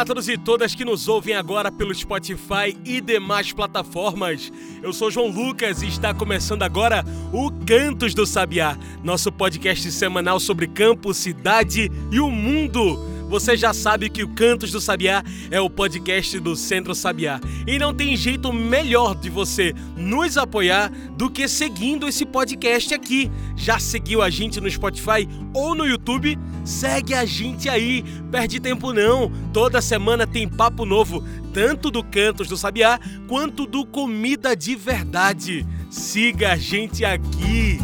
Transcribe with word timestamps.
Olá 0.00 0.04
a 0.04 0.06
todos 0.06 0.30
e 0.30 0.38
todas 0.38 0.74
que 0.74 0.82
nos 0.82 1.08
ouvem 1.08 1.34
agora 1.34 1.70
pelo 1.70 1.94
Spotify 1.94 2.74
e 2.86 3.02
demais 3.02 3.52
plataformas. 3.52 4.50
Eu 4.82 4.94
sou 4.94 5.10
João 5.10 5.28
Lucas 5.28 5.82
e 5.82 5.88
está 5.88 6.14
começando 6.14 6.62
agora 6.62 7.04
o 7.30 7.50
Cantos 7.66 8.14
do 8.14 8.24
Sabiá, 8.24 8.78
nosso 9.04 9.30
podcast 9.30 9.92
semanal 9.92 10.40
sobre 10.40 10.66
campo, 10.68 11.12
cidade 11.12 11.92
e 12.10 12.18
o 12.18 12.30
mundo. 12.30 13.09
Você 13.30 13.56
já 13.56 13.72
sabe 13.72 14.10
que 14.10 14.24
o 14.24 14.28
Cantos 14.34 14.72
do 14.72 14.80
Sabiá 14.80 15.22
é 15.52 15.60
o 15.60 15.70
podcast 15.70 16.40
do 16.40 16.56
Centro 16.56 16.96
Sabiá. 16.96 17.38
E 17.64 17.78
não 17.78 17.94
tem 17.94 18.16
jeito 18.16 18.52
melhor 18.52 19.14
de 19.14 19.30
você 19.30 19.72
nos 19.96 20.36
apoiar 20.36 20.90
do 21.16 21.30
que 21.30 21.46
seguindo 21.46 22.08
esse 22.08 22.26
podcast 22.26 22.92
aqui. 22.92 23.30
Já 23.54 23.78
seguiu 23.78 24.20
a 24.20 24.28
gente 24.28 24.60
no 24.60 24.68
Spotify 24.68 25.28
ou 25.54 25.76
no 25.76 25.86
YouTube? 25.86 26.36
Segue 26.64 27.14
a 27.14 27.24
gente 27.24 27.68
aí, 27.68 28.02
perde 28.32 28.58
tempo 28.58 28.92
não. 28.92 29.30
Toda 29.52 29.80
semana 29.80 30.26
tem 30.26 30.48
papo 30.48 30.84
novo, 30.84 31.24
tanto 31.54 31.88
do 31.88 32.02
Cantos 32.02 32.48
do 32.48 32.56
Sabiá 32.56 32.98
quanto 33.28 33.64
do 33.64 33.86
Comida 33.86 34.56
de 34.56 34.74
Verdade. 34.74 35.64
Siga 35.88 36.54
a 36.54 36.56
gente 36.56 37.04
aqui. 37.04 37.78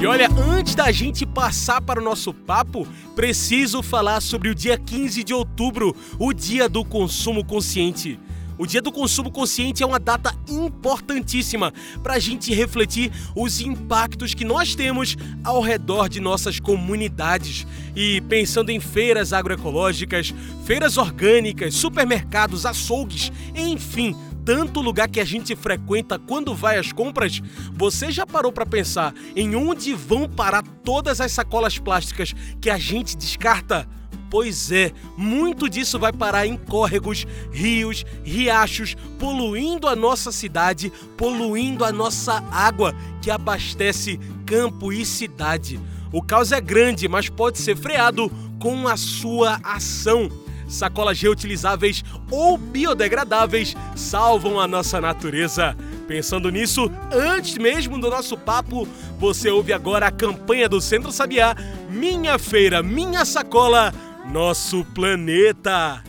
E 0.00 0.06
olha, 0.06 0.28
antes 0.30 0.74
da 0.74 0.92
gente 0.92 1.24
passar 1.24 1.80
para 1.80 1.98
o 1.98 2.04
nosso 2.04 2.32
papo, 2.32 2.86
preciso 3.14 3.82
falar 3.82 4.20
sobre 4.20 4.50
o 4.50 4.54
dia 4.54 4.76
15 4.76 5.24
de 5.24 5.32
outubro, 5.32 5.96
o 6.18 6.34
Dia 6.34 6.68
do 6.68 6.84
Consumo 6.84 7.42
Consciente. 7.42 8.20
O 8.58 8.66
Dia 8.66 8.82
do 8.82 8.92
Consumo 8.92 9.30
Consciente 9.30 9.82
é 9.82 9.86
uma 9.86 9.98
data 9.98 10.34
importantíssima 10.48 11.72
para 12.02 12.14
a 12.14 12.18
gente 12.18 12.54
refletir 12.54 13.10
os 13.34 13.60
impactos 13.60 14.34
que 14.34 14.44
nós 14.44 14.74
temos 14.74 15.16
ao 15.42 15.62
redor 15.62 16.08
de 16.08 16.20
nossas 16.20 16.60
comunidades. 16.60 17.66
E 17.94 18.20
pensando 18.22 18.70
em 18.70 18.80
feiras 18.80 19.32
agroecológicas, 19.32 20.34
feiras 20.64 20.98
orgânicas, 20.98 21.74
supermercados, 21.74 22.66
açougues, 22.66 23.32
enfim, 23.54 24.14
tanto 24.46 24.80
lugar 24.80 25.08
que 25.08 25.18
a 25.18 25.24
gente 25.24 25.56
frequenta 25.56 26.20
quando 26.20 26.54
vai 26.54 26.78
às 26.78 26.92
compras, 26.92 27.42
você 27.72 28.12
já 28.12 28.24
parou 28.24 28.52
para 28.52 28.64
pensar 28.64 29.12
em 29.34 29.56
onde 29.56 29.92
vão 29.92 30.28
parar 30.28 30.62
todas 30.84 31.20
as 31.20 31.32
sacolas 31.32 31.78
plásticas 31.80 32.32
que 32.60 32.70
a 32.70 32.78
gente 32.78 33.16
descarta? 33.16 33.88
Pois 34.30 34.70
é, 34.70 34.92
muito 35.16 35.68
disso 35.68 35.98
vai 35.98 36.12
parar 36.12 36.46
em 36.46 36.56
córregos, 36.56 37.26
rios, 37.50 38.04
riachos, 38.22 38.96
poluindo 39.18 39.88
a 39.88 39.96
nossa 39.96 40.30
cidade, 40.30 40.92
poluindo 41.16 41.84
a 41.84 41.90
nossa 41.90 42.34
água 42.52 42.94
que 43.20 43.32
abastece 43.32 44.20
campo 44.46 44.92
e 44.92 45.04
cidade. 45.04 45.80
O 46.12 46.22
caos 46.22 46.52
é 46.52 46.60
grande, 46.60 47.08
mas 47.08 47.28
pode 47.28 47.58
ser 47.58 47.76
freado 47.76 48.30
com 48.60 48.86
a 48.86 48.96
sua 48.96 49.58
ação. 49.64 50.45
Sacolas 50.66 51.20
reutilizáveis 51.20 52.04
ou 52.30 52.56
biodegradáveis 52.58 53.74
salvam 53.94 54.58
a 54.60 54.66
nossa 54.66 55.00
natureza. 55.00 55.76
Pensando 56.06 56.50
nisso, 56.50 56.90
antes 57.12 57.58
mesmo 57.58 57.98
do 57.98 58.08
nosso 58.08 58.36
papo, 58.36 58.86
você 59.18 59.50
ouve 59.50 59.72
agora 59.72 60.06
a 60.06 60.12
campanha 60.12 60.68
do 60.68 60.80
Centro 60.80 61.10
Sabiá 61.10 61.54
Minha 61.90 62.38
Feira, 62.38 62.82
Minha 62.82 63.24
Sacola, 63.24 63.92
Nosso 64.30 64.84
Planeta. 64.94 66.02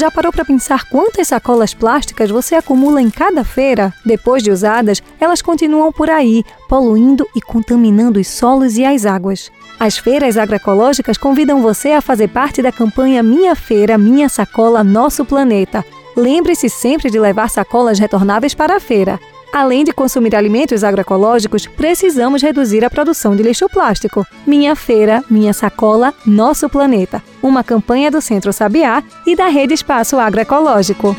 Já 0.00 0.10
parou 0.10 0.32
para 0.32 0.46
pensar 0.46 0.88
quantas 0.88 1.28
sacolas 1.28 1.74
plásticas 1.74 2.30
você 2.30 2.54
acumula 2.54 3.02
em 3.02 3.10
cada 3.10 3.44
feira? 3.44 3.92
Depois 4.02 4.42
de 4.42 4.50
usadas, 4.50 5.02
elas 5.20 5.42
continuam 5.42 5.92
por 5.92 6.08
aí, 6.08 6.42
poluindo 6.70 7.28
e 7.36 7.40
contaminando 7.42 8.18
os 8.18 8.26
solos 8.26 8.78
e 8.78 8.84
as 8.86 9.04
águas. 9.04 9.52
As 9.78 9.98
feiras 9.98 10.38
agroecológicas 10.38 11.18
convidam 11.18 11.60
você 11.60 11.92
a 11.92 12.00
fazer 12.00 12.28
parte 12.28 12.62
da 12.62 12.72
campanha 12.72 13.22
Minha 13.22 13.54
Feira, 13.54 13.98
Minha 13.98 14.30
Sacola, 14.30 14.82
Nosso 14.82 15.22
Planeta. 15.22 15.84
Lembre-se 16.16 16.70
sempre 16.70 17.10
de 17.10 17.20
levar 17.20 17.50
sacolas 17.50 17.98
retornáveis 17.98 18.54
para 18.54 18.76
a 18.76 18.80
feira. 18.80 19.20
Além 19.52 19.82
de 19.82 19.92
consumir 19.92 20.36
alimentos 20.36 20.84
agroecológicos, 20.84 21.66
precisamos 21.66 22.40
reduzir 22.40 22.84
a 22.84 22.90
produção 22.90 23.34
de 23.34 23.42
lixo 23.42 23.68
plástico. 23.68 24.24
Minha 24.46 24.76
Feira, 24.76 25.24
Minha 25.28 25.52
Sacola, 25.52 26.14
Nosso 26.24 26.68
Planeta. 26.68 27.20
Uma 27.42 27.64
campanha 27.64 28.12
do 28.12 28.20
Centro 28.20 28.52
Sabiá 28.52 29.02
e 29.26 29.34
da 29.34 29.48
Rede 29.48 29.74
Espaço 29.74 30.18
Agroecológico. 30.20 31.16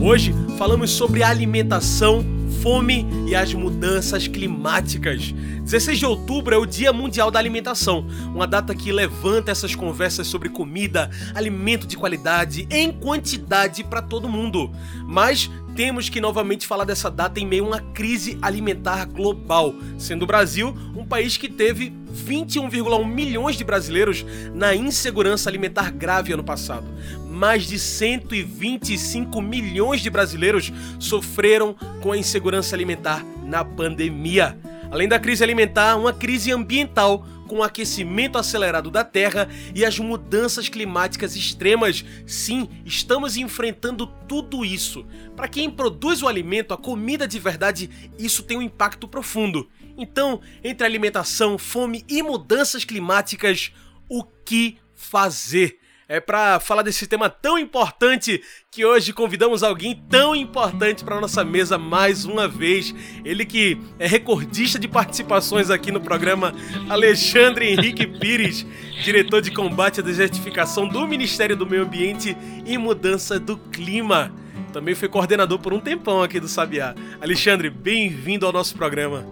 Hoje 0.00 0.32
falamos 0.56 0.90
sobre 0.90 1.24
alimentação, 1.24 2.24
fome 2.62 3.04
e 3.26 3.34
as 3.34 3.52
mudanças 3.52 4.28
climáticas. 4.28 5.32
16 5.62 5.98
de 5.98 6.06
outubro 6.06 6.54
é 6.54 6.58
o 6.58 6.64
Dia 6.64 6.92
Mundial 6.92 7.28
da 7.28 7.38
Alimentação, 7.40 8.06
uma 8.32 8.46
data 8.46 8.72
que 8.72 8.92
levanta 8.92 9.50
essas 9.50 9.74
conversas 9.74 10.28
sobre 10.28 10.48
comida, 10.48 11.10
alimento 11.34 11.88
de 11.88 11.96
qualidade 11.96 12.68
em 12.70 12.92
quantidade 12.92 13.82
para 13.82 14.00
todo 14.00 14.28
mundo. 14.28 14.70
Mas 15.06 15.50
temos 15.74 16.08
que 16.08 16.20
novamente 16.20 16.66
falar 16.66 16.84
dessa 16.84 17.10
data 17.10 17.40
em 17.40 17.46
meio 17.46 17.64
a 17.64 17.68
uma 17.68 17.80
crise 17.80 18.38
alimentar 18.42 19.06
global, 19.06 19.74
sendo 19.98 20.22
o 20.22 20.26
Brasil 20.26 20.76
um 20.94 21.04
país 21.04 21.36
que 21.36 21.48
teve 21.48 21.92
21,1 22.12 23.06
milhões 23.06 23.56
de 23.56 23.64
brasileiros 23.64 24.24
na 24.54 24.74
insegurança 24.74 25.48
alimentar 25.48 25.90
grave 25.90 26.32
ano 26.32 26.44
passado. 26.44 26.86
Mais 27.28 27.64
de 27.64 27.78
125 27.78 29.40
milhões 29.40 30.00
de 30.00 30.10
brasileiros 30.10 30.72
sofreram 30.98 31.74
com 32.00 32.12
a 32.12 32.18
insegurança 32.18 32.76
alimentar 32.76 33.24
na 33.42 33.64
pandemia. 33.64 34.58
Além 34.90 35.08
da 35.08 35.18
crise 35.18 35.42
alimentar, 35.42 35.96
uma 35.96 36.12
crise 36.12 36.52
ambiental 36.52 37.26
com 37.52 37.58
o 37.58 37.62
aquecimento 37.62 38.38
acelerado 38.38 38.90
da 38.90 39.04
Terra 39.04 39.46
e 39.74 39.84
as 39.84 39.98
mudanças 39.98 40.70
climáticas 40.70 41.36
extremas. 41.36 42.02
Sim, 42.26 42.66
estamos 42.82 43.36
enfrentando 43.36 44.06
tudo 44.26 44.64
isso. 44.64 45.04
Para 45.36 45.48
quem 45.48 45.68
produz 45.68 46.22
o 46.22 46.28
alimento, 46.28 46.72
a 46.72 46.78
comida 46.78 47.28
de 47.28 47.38
verdade, 47.38 47.90
isso 48.18 48.42
tem 48.42 48.56
um 48.56 48.62
impacto 48.62 49.06
profundo. 49.06 49.68
Então, 49.98 50.40
entre 50.64 50.86
alimentação, 50.86 51.58
fome 51.58 52.06
e 52.08 52.22
mudanças 52.22 52.86
climáticas, 52.86 53.70
o 54.08 54.24
que 54.24 54.78
fazer? 54.94 55.78
É 56.08 56.20
para 56.20 56.58
falar 56.58 56.82
desse 56.82 57.06
tema 57.06 57.30
tão 57.30 57.56
importante 57.56 58.42
que 58.70 58.84
hoje 58.84 59.12
convidamos 59.12 59.62
alguém 59.62 59.94
tão 60.10 60.34
importante 60.34 61.04
para 61.04 61.20
nossa 61.20 61.44
mesa 61.44 61.78
mais 61.78 62.24
uma 62.24 62.48
vez. 62.48 62.94
Ele 63.24 63.44
que 63.44 63.78
é 63.98 64.06
recordista 64.06 64.78
de 64.78 64.88
participações 64.88 65.70
aqui 65.70 65.92
no 65.92 66.00
programa, 66.00 66.52
Alexandre 66.88 67.70
Henrique 67.70 68.06
Pires, 68.06 68.66
diretor 69.04 69.40
de 69.40 69.52
combate 69.52 70.00
à 70.00 70.02
desertificação 70.02 70.88
do 70.88 71.06
Ministério 71.06 71.56
do 71.56 71.66
Meio 71.66 71.84
Ambiente 71.84 72.36
e 72.66 72.76
Mudança 72.76 73.38
do 73.38 73.56
Clima. 73.56 74.34
Também 74.72 74.94
foi 74.94 75.08
coordenador 75.08 75.58
por 75.60 75.72
um 75.72 75.80
tempão 75.80 76.22
aqui 76.22 76.40
do 76.40 76.48
Sabiá. 76.48 76.94
Alexandre, 77.20 77.70
bem-vindo 77.70 78.44
ao 78.44 78.52
nosso 78.52 78.74
programa. 78.74 79.24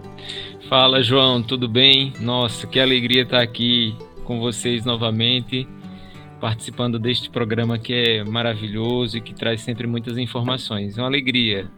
Fala, 0.69 1.03
João, 1.03 1.43
tudo 1.43 1.67
bem? 1.67 2.13
Nossa, 2.21 2.65
que 2.65 2.79
alegria 2.79 3.23
estar 3.23 3.41
aqui 3.41 3.93
com 4.23 4.39
vocês 4.39 4.85
novamente 4.85 5.67
participando 6.41 6.97
deste 6.97 7.29
programa 7.29 7.77
que 7.77 7.93
é 7.93 8.23
maravilhoso 8.23 9.17
e 9.17 9.21
que 9.21 9.33
traz 9.33 9.61
sempre 9.61 9.85
muitas 9.85 10.17
informações. 10.17 10.97
É 10.97 11.01
uma 11.01 11.07
alegria. 11.07 11.69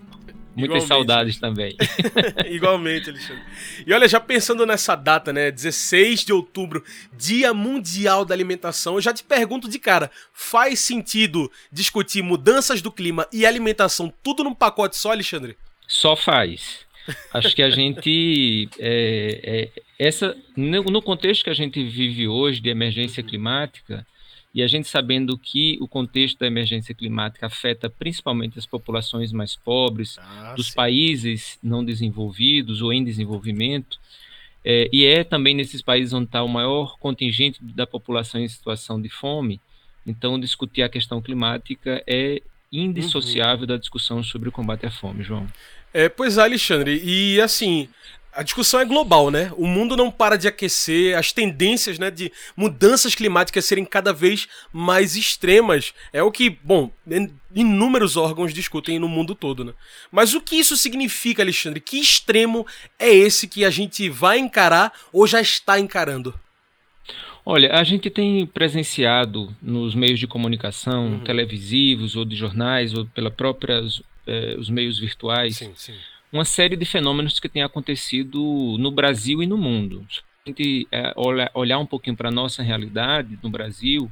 Muitas 0.56 0.84
Igualmente. 0.84 0.88
saudades 0.88 1.40
também. 1.40 1.76
Igualmente, 2.50 3.10
Alexandre. 3.10 3.44
E 3.86 3.92
olha, 3.92 4.08
já 4.08 4.20
pensando 4.20 4.66
nessa 4.66 4.96
data, 4.96 5.34
né? 5.34 5.52
16 5.52 6.24
de 6.24 6.32
outubro, 6.32 6.84
Dia 7.18 7.54
Mundial 7.54 8.24
da 8.24 8.36
Alimentação, 8.36 8.96
eu 8.96 9.02
já 9.02 9.12
te 9.12 9.24
pergunto 9.24 9.68
de 9.68 9.80
cara: 9.80 10.12
faz 10.32 10.80
sentido 10.80 11.52
discutir 11.72 12.22
mudanças 12.22 12.82
do 12.82 12.92
clima 12.92 13.28
e 13.34 13.46
alimentação 13.46 14.14
tudo 14.24 14.44
num 14.44 14.54
pacote 14.54 14.96
só, 14.96 15.12
Alexandre? 15.12 15.58
Só 15.88 16.16
faz. 16.16 16.86
Acho 17.34 17.54
que 17.56 17.64
a 17.64 17.70
gente. 17.70 18.70
É, 18.80 19.40
é, 19.44 19.82
essa, 20.00 20.38
no 20.56 21.02
contexto 21.02 21.44
que 21.44 21.50
a 21.50 21.56
gente 21.56 21.84
vive 21.84 22.28
hoje 22.28 22.62
de 22.62 22.70
emergência 22.70 23.24
climática, 23.24 24.06
e 24.54 24.62
a 24.62 24.68
gente 24.68 24.88
sabendo 24.88 25.38
que 25.38 25.78
o 25.82 25.88
contexto 25.88 26.40
da 26.40 26.48
emergência 26.48 26.94
climática 26.94 27.48
afeta 27.48 27.90
principalmente 27.90 28.60
as 28.60 28.66
populações 28.66 29.32
mais 29.32 29.56
pobres, 29.56 30.18
ah, 30.20 30.54
dos 30.56 30.68
sim. 30.68 30.76
países 30.76 31.58
não 31.64 31.84
desenvolvidos 31.84 32.82
ou 32.82 32.94
em 32.94 33.04
desenvolvimento, 33.04 34.00
é, 34.64 34.90
e 34.94 35.06
é 35.06 35.24
também 35.24 35.56
nesses 35.56 35.82
países 35.82 36.14
onde 36.14 36.26
está 36.26 36.44
o 36.44 36.48
maior 36.48 36.98
contingente 37.00 37.60
da 37.62 37.86
população 37.86 38.40
em 38.40 38.48
situação 38.48 39.02
de 39.02 39.10
fome, 39.10 39.60
Então, 40.06 40.40
discutir 40.40 40.84
a 40.84 40.90
questão 40.90 41.22
climática 41.22 42.04
é 42.06 42.42
indissociável 42.72 43.62
uhum. 43.62 43.68
da 43.68 43.78
discussão 43.78 44.22
sobre 44.22 44.50
o 44.50 44.52
combate 44.52 44.86
à 44.86 44.92
fome, 44.92 45.24
João. 45.24 45.48
É, 45.94 46.10
pois 46.10 46.38
é, 46.38 46.42
Alexandre. 46.42 47.02
E 47.04 47.40
assim, 47.40 47.88
a 48.36 48.44
discussão 48.44 48.80
é 48.80 48.86
global, 48.86 49.30
né? 49.30 49.52
O 49.56 49.68
mundo 49.68 49.96
não 49.96 50.10
para 50.10 50.38
de 50.38 50.48
aquecer, 50.48 51.18
as 51.18 51.32
tendências 51.32 52.00
né, 52.00 52.10
de 52.10 52.32
mudanças 52.56 53.16
climáticas 53.16 53.66
serem 53.66 53.86
cada 53.86 54.12
vez 54.12 54.48
mais 54.72 55.16
extremas. 55.16 55.94
É 56.12 56.24
o 56.24 56.32
que, 56.32 56.50
bom, 56.50 56.92
inúmeros 57.54 58.18
órgãos 58.18 58.54
discutem 58.54 59.00
no 59.00 59.08
mundo 59.08 59.36
todo, 59.36 59.64
né? 59.64 59.74
Mas 60.12 60.34
o 60.34 60.42
que 60.42 60.56
isso 60.56 60.76
significa, 60.76 61.44
Alexandre? 61.44 61.80
Que 61.80 62.00
extremo 62.00 62.66
é 62.98 63.10
esse 63.10 63.48
que 63.48 63.64
a 63.64 63.70
gente 63.70 64.10
vai 64.10 64.40
encarar 64.40 64.92
ou 65.12 65.28
já 65.28 65.40
está 65.40 65.80
encarando? 65.80 66.34
Olha, 67.46 67.74
a 67.74 67.84
gente 67.84 68.10
tem 68.10 68.46
presenciado 68.48 69.54
nos 69.62 69.94
meios 69.94 70.20
de 70.20 70.26
comunicação, 70.26 71.08
uhum. 71.08 71.20
televisivos 71.20 72.16
ou 72.16 72.24
de 72.24 72.36
jornais, 72.36 72.94
ou 72.94 73.06
pela 73.08 73.30
próprias 73.30 74.02
eh, 74.26 74.56
os 74.58 74.70
meios 74.70 74.98
virtuais, 74.98 75.58
sim, 75.58 75.74
sim 75.76 75.94
uma 76.34 76.44
série 76.44 76.76
de 76.76 76.84
fenômenos 76.84 77.40
que 77.40 77.48
têm 77.48 77.62
acontecido 77.62 78.76
no 78.80 78.90
Brasil 78.90 79.44
e 79.44 79.48
no 79.48 79.56
mundo. 79.56 80.04
Se 80.10 80.22
a 80.46 80.50
gente 80.50 80.88
é, 80.92 81.14
olhar 81.54 81.78
um 81.78 81.86
pouquinho 81.86 82.18
para 82.18 82.30
a 82.30 82.32
nossa 82.32 82.64
realidade 82.64 83.38
no 83.42 83.52
Brasil, 83.52 84.12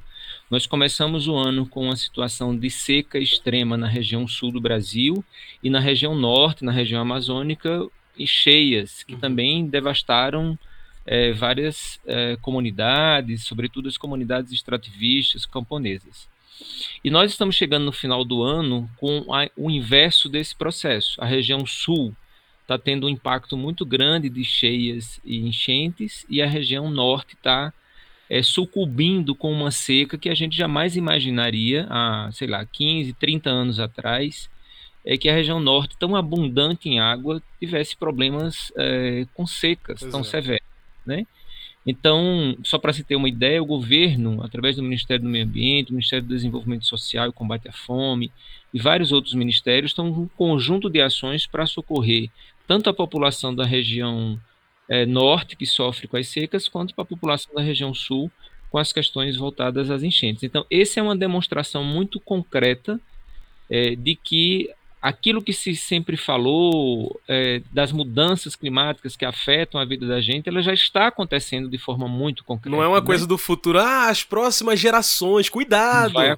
nós 0.49 0.67
começamos 0.67 1.27
o 1.27 1.35
ano 1.35 1.65
com 1.65 1.85
uma 1.85 1.95
situação 1.95 2.55
de 2.55 2.69
seca 2.69 3.17
extrema 3.17 3.75
na 3.75 3.87
região 3.87 4.27
sul 4.27 4.51
do 4.51 4.61
Brasil 4.61 5.25
e 5.63 5.69
na 5.69 5.79
região 5.79 6.13
norte, 6.13 6.63
na 6.63 6.71
região 6.71 7.01
amazônica, 7.01 7.89
e 8.17 8.27
cheias, 8.27 9.03
que 9.03 9.15
uhum. 9.15 9.19
também 9.19 9.65
devastaram 9.65 10.57
é, 11.05 11.31
várias 11.31 11.99
é, 12.05 12.37
comunidades, 12.41 13.43
sobretudo 13.43 13.87
as 13.87 13.97
comunidades 13.97 14.51
extrativistas 14.51 15.45
camponesas. 15.45 16.29
E 17.03 17.09
nós 17.09 17.31
estamos 17.31 17.55
chegando 17.55 17.85
no 17.85 17.91
final 17.91 18.23
do 18.23 18.43
ano 18.43 18.89
com 18.97 19.33
a, 19.33 19.49
o 19.57 19.69
inverso 19.69 20.29
desse 20.29 20.55
processo. 20.55 21.21
A 21.21 21.25
região 21.25 21.65
sul 21.65 22.15
está 22.61 22.77
tendo 22.77 23.07
um 23.07 23.09
impacto 23.09 23.57
muito 23.57 23.85
grande 23.85 24.29
de 24.29 24.43
cheias 24.43 25.19
e 25.25 25.37
enchentes, 25.39 26.25
e 26.29 26.41
a 26.41 26.47
região 26.47 26.89
norte 26.89 27.33
está 27.33 27.73
é, 28.29 28.41
sucumbindo 28.41 29.35
com 29.35 29.51
uma 29.51 29.71
seca 29.71 30.17
que 30.17 30.29
a 30.29 30.35
gente 30.35 30.55
jamais 30.55 30.95
imaginaria 30.95 31.85
há, 31.89 32.29
sei 32.31 32.47
lá, 32.47 32.65
15, 32.65 33.13
30 33.13 33.49
anos 33.49 33.79
atrás, 33.79 34.49
é 35.03 35.17
que 35.17 35.27
a 35.27 35.33
região 35.33 35.59
norte, 35.59 35.97
tão 35.97 36.15
abundante 36.15 36.87
em 36.87 36.99
água, 36.99 37.41
tivesse 37.59 37.97
problemas 37.97 38.71
é, 38.77 39.25
com 39.33 39.45
secas 39.45 39.99
pois 39.99 40.11
tão 40.11 40.21
é. 40.21 40.23
severas, 40.23 40.67
né? 41.05 41.25
Então, 41.85 42.55
só 42.63 42.77
para 42.77 42.93
se 42.93 43.03
ter 43.03 43.15
uma 43.15 43.27
ideia, 43.27 43.61
o 43.61 43.65
governo, 43.65 44.43
através 44.43 44.75
do 44.75 44.83
Ministério 44.83 45.23
do 45.23 45.29
Meio 45.29 45.45
Ambiente, 45.45 45.87
do 45.87 45.93
Ministério 45.93 46.25
do 46.25 46.33
Desenvolvimento 46.33 46.85
Social 46.85 47.29
e 47.29 47.33
Combate 47.33 47.67
à 47.67 47.71
Fome 47.71 48.31
e 48.73 48.79
vários 48.79 49.11
outros 49.11 49.33
ministérios, 49.33 49.91
estão 49.91 50.07
um 50.07 50.27
conjunto 50.27 50.89
de 50.89 51.01
ações 51.01 51.47
para 51.47 51.65
socorrer 51.65 52.29
tanto 52.67 52.89
a 52.89 52.93
população 52.93 53.53
da 53.53 53.65
região 53.65 54.39
é, 54.87 55.05
norte, 55.05 55.55
que 55.55 55.65
sofre 55.65 56.07
com 56.07 56.17
as 56.17 56.27
secas, 56.27 56.69
quanto 56.69 56.93
para 56.93 57.03
a 57.03 57.07
população 57.07 57.53
da 57.53 57.61
região 57.61 57.93
sul, 57.93 58.31
com 58.69 58.77
as 58.77 58.93
questões 58.93 59.35
voltadas 59.35 59.89
às 59.89 60.03
enchentes. 60.03 60.43
Então, 60.43 60.65
essa 60.71 60.99
é 60.99 61.03
uma 61.03 61.15
demonstração 61.15 61.83
muito 61.83 62.19
concreta 62.19 62.99
é, 63.69 63.95
de 63.95 64.15
que 64.15 64.69
aquilo 65.01 65.41
que 65.41 65.51
se 65.51 65.75
sempre 65.75 66.15
falou 66.15 67.19
é, 67.27 67.61
das 67.71 67.91
mudanças 67.91 68.55
climáticas 68.55 69.15
que 69.15 69.25
afetam 69.25 69.81
a 69.81 69.85
vida 69.85 70.05
da 70.05 70.21
gente, 70.21 70.47
ela 70.47 70.61
já 70.61 70.73
está 70.73 71.07
acontecendo 71.07 71.67
de 71.67 71.77
forma 71.77 72.07
muito 72.07 72.43
concreta. 72.43 72.75
Não 72.75 72.83
é 72.83 72.87
uma 72.87 72.99
né? 72.99 73.05
coisa 73.05 73.25
do 73.25 73.37
futuro, 73.37 73.79
ah, 73.79 74.09
as 74.09 74.23
próximas 74.23 74.79
gerações, 74.79 75.49
cuidado. 75.49 76.13
Vai, 76.13 76.37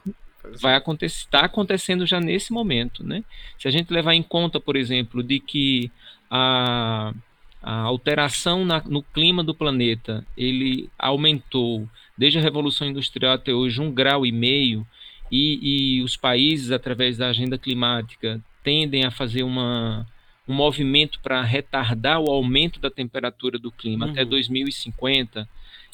vai 0.61 0.75
acontecer, 0.75 1.25
está 1.25 1.41
acontecendo 1.41 2.05
já 2.05 2.21
nesse 2.21 2.53
momento, 2.53 3.03
né? 3.03 3.23
Se 3.59 3.67
a 3.67 3.71
gente 3.71 3.91
levar 3.91 4.13
em 4.13 4.23
conta, 4.23 4.61
por 4.61 4.77
exemplo, 4.77 5.21
de 5.21 5.41
que 5.41 5.91
a, 6.31 7.13
a 7.61 7.81
alteração 7.81 8.63
na, 8.63 8.81
no 8.85 9.03
clima 9.03 9.43
do 9.43 9.53
planeta 9.53 10.25
ele 10.37 10.89
aumentou 10.97 11.87
desde 12.17 12.39
a 12.39 12.41
revolução 12.41 12.87
industrial 12.87 13.33
até 13.33 13.53
hoje 13.53 13.81
um 13.81 13.91
grau 13.91 14.25
e 14.25 14.31
meio 14.31 14.87
e, 15.29 15.97
e 15.97 16.01
os 16.01 16.15
países 16.15 16.71
através 16.71 17.17
da 17.17 17.27
agenda 17.27 17.57
climática 17.57 18.41
tendem 18.63 19.03
a 19.03 19.11
fazer 19.11 19.43
uma, 19.43 20.07
um 20.47 20.53
movimento 20.53 21.19
para 21.21 21.41
retardar 21.41 22.19
o 22.19 22.29
aumento 22.31 22.79
da 22.79 22.89
temperatura 22.89 23.59
do 23.59 23.71
clima 23.71 24.05
uhum. 24.05 24.11
até 24.11 24.25
2050 24.25 25.47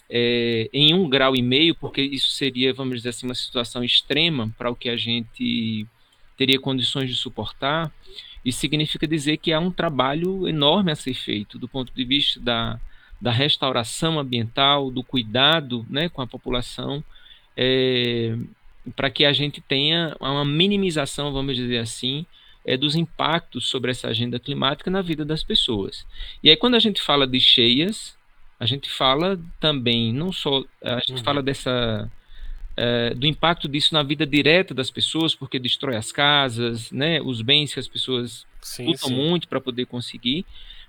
é, 0.10 0.70
em 0.74 0.94
um 0.94 1.08
grau 1.08 1.36
e 1.36 1.42
meio, 1.42 1.76
porque 1.76 2.02
isso 2.02 2.32
seria, 2.32 2.74
vamos 2.74 2.98
dizer 2.98 3.10
assim, 3.10 3.28
uma 3.28 3.36
situação 3.36 3.84
extrema 3.84 4.52
para 4.58 4.72
o 4.72 4.76
que 4.76 4.90
a 4.90 4.98
gente 4.98 5.86
teria 6.36 6.60
condições 6.60 7.10
de 7.10 7.16
suportar. 7.16 7.92
Isso 8.44 8.60
significa 8.60 9.06
dizer 9.06 9.38
que 9.38 9.54
há 9.54 9.60
um 9.60 9.72
trabalho 9.72 10.48
enorme 10.48 10.92
a 10.92 10.96
ser 10.96 11.14
feito 11.14 11.60
do 11.60 11.68
ponto 11.68 11.94
de 11.94 12.04
vista 12.04 12.40
da, 12.40 12.80
da 13.22 13.32
restauração 13.32 14.18
ambiental, 14.18 14.90
do 14.90 15.04
cuidado 15.04 15.86
né, 15.90 16.10
com 16.10 16.22
a 16.22 16.28
população, 16.28 17.04
é, 17.56 18.36
para 18.96 19.12
que 19.12 19.26
a 19.26 19.34
gente 19.34 19.62
tenha 19.62 20.16
uma 20.20 20.46
minimização, 20.46 21.32
vamos 21.32 21.56
dizer 21.56 21.78
assim, 21.78 22.26
é, 22.66 22.78
dos 22.78 22.96
impactos 22.96 23.68
sobre 23.68 23.92
essa 23.92 24.08
agenda 24.08 24.40
climática 24.40 24.92
na 24.92 25.02
vida 25.02 25.26
das 25.26 25.44
pessoas. 25.44 26.06
E 26.44 26.50
aí, 26.50 26.56
quando 26.56 26.76
a 26.76 26.80
gente 26.80 27.02
fala 27.02 27.26
de 27.26 27.40
cheias, 27.40 28.18
a 28.60 28.66
gente 28.66 28.90
fala 28.90 29.40
também, 29.60 30.14
não 30.14 30.32
só, 30.32 30.64
a 30.84 31.00
gente 31.00 31.14
uhum. 31.14 31.24
fala 31.24 31.42
dessa. 31.42 32.10
É, 32.82 33.14
do 33.14 33.26
impacto 33.26 33.68
disso 33.68 33.94
na 33.94 34.02
vida 34.02 34.26
direta 34.26 34.74
das 34.74 34.90
pessoas, 34.90 35.36
porque 35.36 35.60
destrói 35.60 35.98
as 35.98 36.14
casas, 36.14 36.90
né, 36.92 37.20
os 37.22 37.42
bens 37.42 37.74
que 37.74 37.80
as 37.80 37.90
pessoas 37.90 38.46
sim, 38.62 38.86
lutam 38.86 39.10
sim. 39.10 39.16
muito 39.16 39.50
para 39.50 39.60
poder 39.60 39.86
conseguir. 39.86 40.46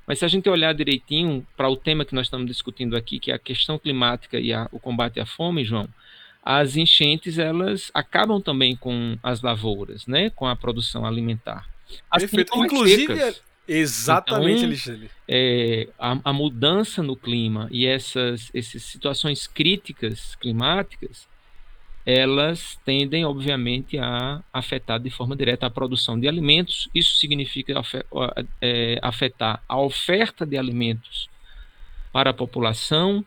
Mas 0.07 0.21
se 0.21 0.25
a 0.25 0.29
gente 0.29 0.49
olhar 0.49 0.73
direitinho 0.73 1.45
para 1.57 1.69
o 1.69 1.77
tema 1.77 2.05
que 2.05 2.15
nós 2.15 2.27
estamos 2.27 2.47
discutindo 2.47 2.97
aqui, 2.97 3.19
que 3.19 3.33
é 3.33 3.35
a 3.35 3.39
questão 3.39 3.77
climática 3.79 4.39
e 4.39 4.53
a, 4.53 4.69
o 4.71 4.79
combate 4.79 5.19
à 5.19 5.27
fome, 5.27 5.65
João, 5.65 5.89
as 6.43 6.77
enchentes 6.77 7.39
elas 7.39 7.91
acabam 7.93 8.41
também 8.41 8.75
com 8.75 9.19
as 9.23 9.43
lavouras, 9.43 10.07
né, 10.07 10.31
com 10.31 10.47
a 10.47 10.57
produção 10.57 11.05
alimentar. 11.05 11.67
Assim 12.11 12.27
Perfeito. 12.27 12.65
Inclusive, 12.65 13.17
secas. 13.17 13.43
exatamente, 13.67 14.91
então. 14.91 15.09
É, 15.29 15.89
a, 15.99 16.19
a, 16.25 16.33
mudança 16.33 17.03
no 17.03 17.17
clima 17.17 17.69
e 17.71 17.87
essas, 17.87 18.51
essas 18.55 18.83
situações 18.83 19.47
críticas 19.47 20.35
climáticas, 20.37 21.29
elas 22.07 22.79
tendem, 22.85 23.25
obviamente, 23.25 23.99
a 23.99 24.43
afetar 24.53 24.99
de 24.99 25.11
forma 25.11 25.37
direta 25.37 25.67
a 25.67 25.71
produção 25.71 26.19
de 26.19 26.27
alimentos. 26.27 26.89
Isso 26.95 27.17
significa 27.17 27.75
é, 28.61 28.99
afetar 29.03 29.63
a 29.69 29.79
oferta 29.79 30.47
de 30.47 30.57
alimentos 30.57 31.29
para 32.13 32.31
a 32.31 32.35
população 32.35 33.25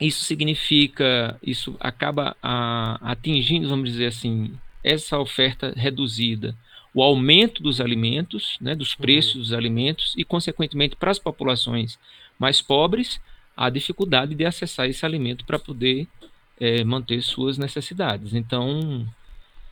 isso 0.00 0.24
significa, 0.24 1.38
isso 1.42 1.76
acaba 1.80 2.36
a, 2.42 2.98
atingindo, 3.10 3.68
vamos 3.68 3.90
dizer 3.90 4.06
assim, 4.06 4.52
essa 4.82 5.18
oferta 5.18 5.72
reduzida, 5.76 6.56
o 6.92 7.02
aumento 7.02 7.62
dos 7.62 7.80
alimentos, 7.80 8.56
né, 8.60 8.74
dos 8.74 8.92
uhum. 8.92 8.98
preços 8.98 9.34
uhum. 9.34 9.40
dos 9.40 9.52
alimentos 9.52 10.14
e, 10.16 10.24
consequentemente, 10.24 10.96
para 10.96 11.10
as 11.10 11.18
populações 11.18 11.98
mais 12.38 12.60
pobres, 12.60 13.20
a 13.56 13.70
dificuldade 13.70 14.34
de 14.34 14.44
acessar 14.44 14.88
esse 14.88 15.04
alimento 15.04 15.44
para 15.44 15.58
poder 15.58 16.06
é, 16.60 16.84
manter 16.84 17.20
suas 17.22 17.56
necessidades. 17.56 18.34
Então, 18.34 19.06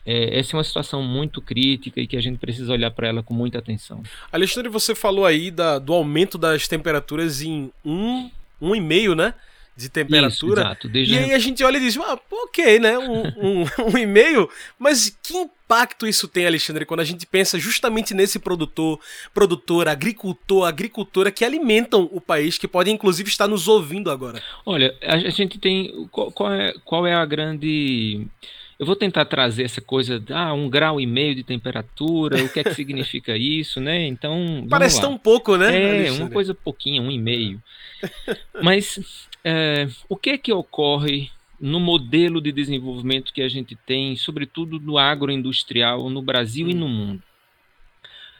é, 0.05 0.39
essa 0.39 0.55
é 0.55 0.57
uma 0.57 0.63
situação 0.63 1.01
muito 1.01 1.41
crítica 1.41 1.99
e 2.01 2.07
que 2.07 2.17
a 2.17 2.21
gente 2.21 2.37
precisa 2.37 2.71
olhar 2.71 2.91
para 2.91 3.07
ela 3.07 3.23
com 3.23 3.33
muita 3.33 3.59
atenção. 3.59 4.03
Alexandre, 4.31 4.69
você 4.69 4.93
falou 4.93 5.25
aí 5.25 5.51
da, 5.51 5.79
do 5.79 5.93
aumento 5.93 6.37
das 6.37 6.67
temperaturas 6.67 7.41
em 7.41 7.71
um, 7.85 8.29
um 8.61 8.75
e 8.75 8.81
meio, 8.81 9.15
né? 9.15 9.33
De 9.75 9.89
temperatura. 9.89 10.61
Isso, 10.61 10.67
exato, 10.67 10.89
desde... 10.89 11.13
E 11.13 11.17
aí 11.17 11.33
a 11.33 11.39
gente 11.39 11.63
olha 11.63 11.77
e 11.77 11.81
diz, 11.81 11.97
ah, 11.97 12.19
ok, 12.31 12.79
né? 12.79 12.97
Um, 12.97 13.27
um, 13.27 13.65
um 13.93 13.97
e-mail, 13.97 14.49
mas 14.77 15.09
que 15.21 15.49
impacto 15.73 16.05
isso 16.05 16.27
tem, 16.27 16.45
Alexandre, 16.45 16.85
quando 16.85 16.99
a 16.99 17.05
gente 17.05 17.25
pensa 17.25 17.57
justamente 17.57 18.13
nesse 18.13 18.37
produtor, 18.37 18.99
produtor, 19.33 19.87
agricultor, 19.87 20.67
agricultora 20.67 21.31
que 21.31 21.43
alimentam 21.43 22.07
o 22.11 22.21
país, 22.21 22.57
que 22.57 22.67
podem 22.67 22.93
inclusive 22.93 23.27
estar 23.27 23.47
nos 23.47 23.67
ouvindo 23.67 24.11
agora? 24.11 24.41
Olha, 24.65 24.95
a 25.01 25.17
gente 25.17 25.57
tem. 25.57 26.07
Qual, 26.11 26.31
qual 26.31 26.53
é, 26.53 26.73
qual 26.85 27.07
é 27.07 27.15
a 27.15 27.25
grande. 27.25 28.27
Eu 28.79 28.85
vou 28.85 28.95
tentar 28.95 29.25
trazer 29.25 29.63
essa 29.63 29.79
coisa, 29.79 30.21
ah, 30.31 30.53
um 30.53 30.69
grau 30.69 30.99
e 30.99 31.05
meio 31.05 31.35
de 31.35 31.43
temperatura, 31.43 32.43
o 32.43 32.49
que 32.49 32.59
é 32.59 32.63
que 32.63 32.73
significa 32.73 33.35
isso, 33.37 33.79
né? 33.79 34.05
Então. 34.05 34.65
Parece 34.69 35.01
tão 35.01 35.17
pouco, 35.17 35.57
né? 35.57 35.75
É, 35.75 35.89
Alexandre? 35.89 36.21
uma 36.21 36.29
coisa 36.29 36.53
pouquinha, 36.53 37.01
um 37.01 37.09
e 37.09 37.17
meio. 37.17 37.61
Mas 38.61 39.27
é, 39.43 39.87
o 40.07 40.15
que 40.15 40.31
é 40.31 40.37
que 40.37 40.53
ocorre 40.53 41.29
no 41.59 41.79
modelo 41.79 42.41
de 42.41 42.51
desenvolvimento 42.51 43.33
que 43.33 43.41
a 43.41 43.49
gente 43.49 43.75
tem, 43.75 44.15
sobretudo 44.15 44.79
no 44.79 44.97
agroindustrial 44.97 46.09
no 46.09 46.21
Brasil 46.21 46.67
hum. 46.67 46.69
e 46.69 46.73
no 46.73 46.87
mundo? 46.87 47.23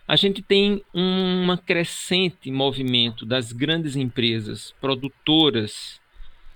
A 0.05 0.17
gente 0.17 0.41
tem 0.41 0.83
um 0.93 1.55
crescente 1.65 2.51
movimento 2.51 3.25
das 3.25 3.53
grandes 3.53 3.95
empresas 3.95 4.73
produtoras 4.81 6.01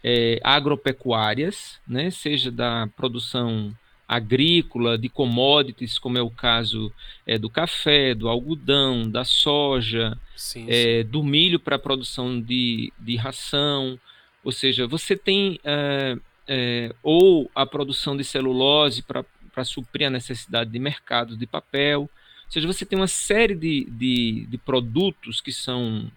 é, 0.04 0.40
agropecuárias, 0.44 1.80
né, 1.88 2.12
seja 2.12 2.52
da 2.52 2.88
produção 2.96 3.74
agrícola, 4.08 4.98
de 4.98 5.10
commodities, 5.10 6.00
como 6.00 6.18
é 6.18 6.22
o 6.22 6.30
caso 6.30 6.94
é, 7.26 7.38
do 7.38 7.50
café, 7.50 8.16
do 8.16 8.30
algodão, 8.30 9.10
da 9.10 9.26
soja, 9.26 10.18
sim, 10.36 10.66
é, 10.70 11.04
sim. 11.04 11.10
do 11.10 11.24
milho 11.24 11.60
para 11.60 11.76
a 11.76 11.80
produção 11.80 12.40
de, 12.40 12.94
de 12.98 13.18
ração. 13.18 14.00
Ou 14.44 14.52
seja, 14.52 14.88
você 14.88 15.16
tem 15.16 15.60
é, 15.64 16.18
é 16.48 16.96
ou 17.04 17.50
a 17.54 17.66
produção 17.66 18.16
de 18.16 18.24
celulose 18.24 19.04
para 19.04 19.64
suprir 19.64 20.08
a 20.08 20.12
necessidade 20.12 20.70
de 20.70 20.80
mercado 20.80 21.36
de 21.36 21.46
papel. 21.46 22.02
Ou 22.02 22.52
seja, 22.52 22.68
você 22.68 22.86
tem 22.86 22.98
uma 22.98 23.08
série 23.08 23.56
de, 23.56 23.86
de, 23.86 24.46
de 24.50 24.58
produtos 24.58 25.42
que 25.42 25.52
são 25.52 26.10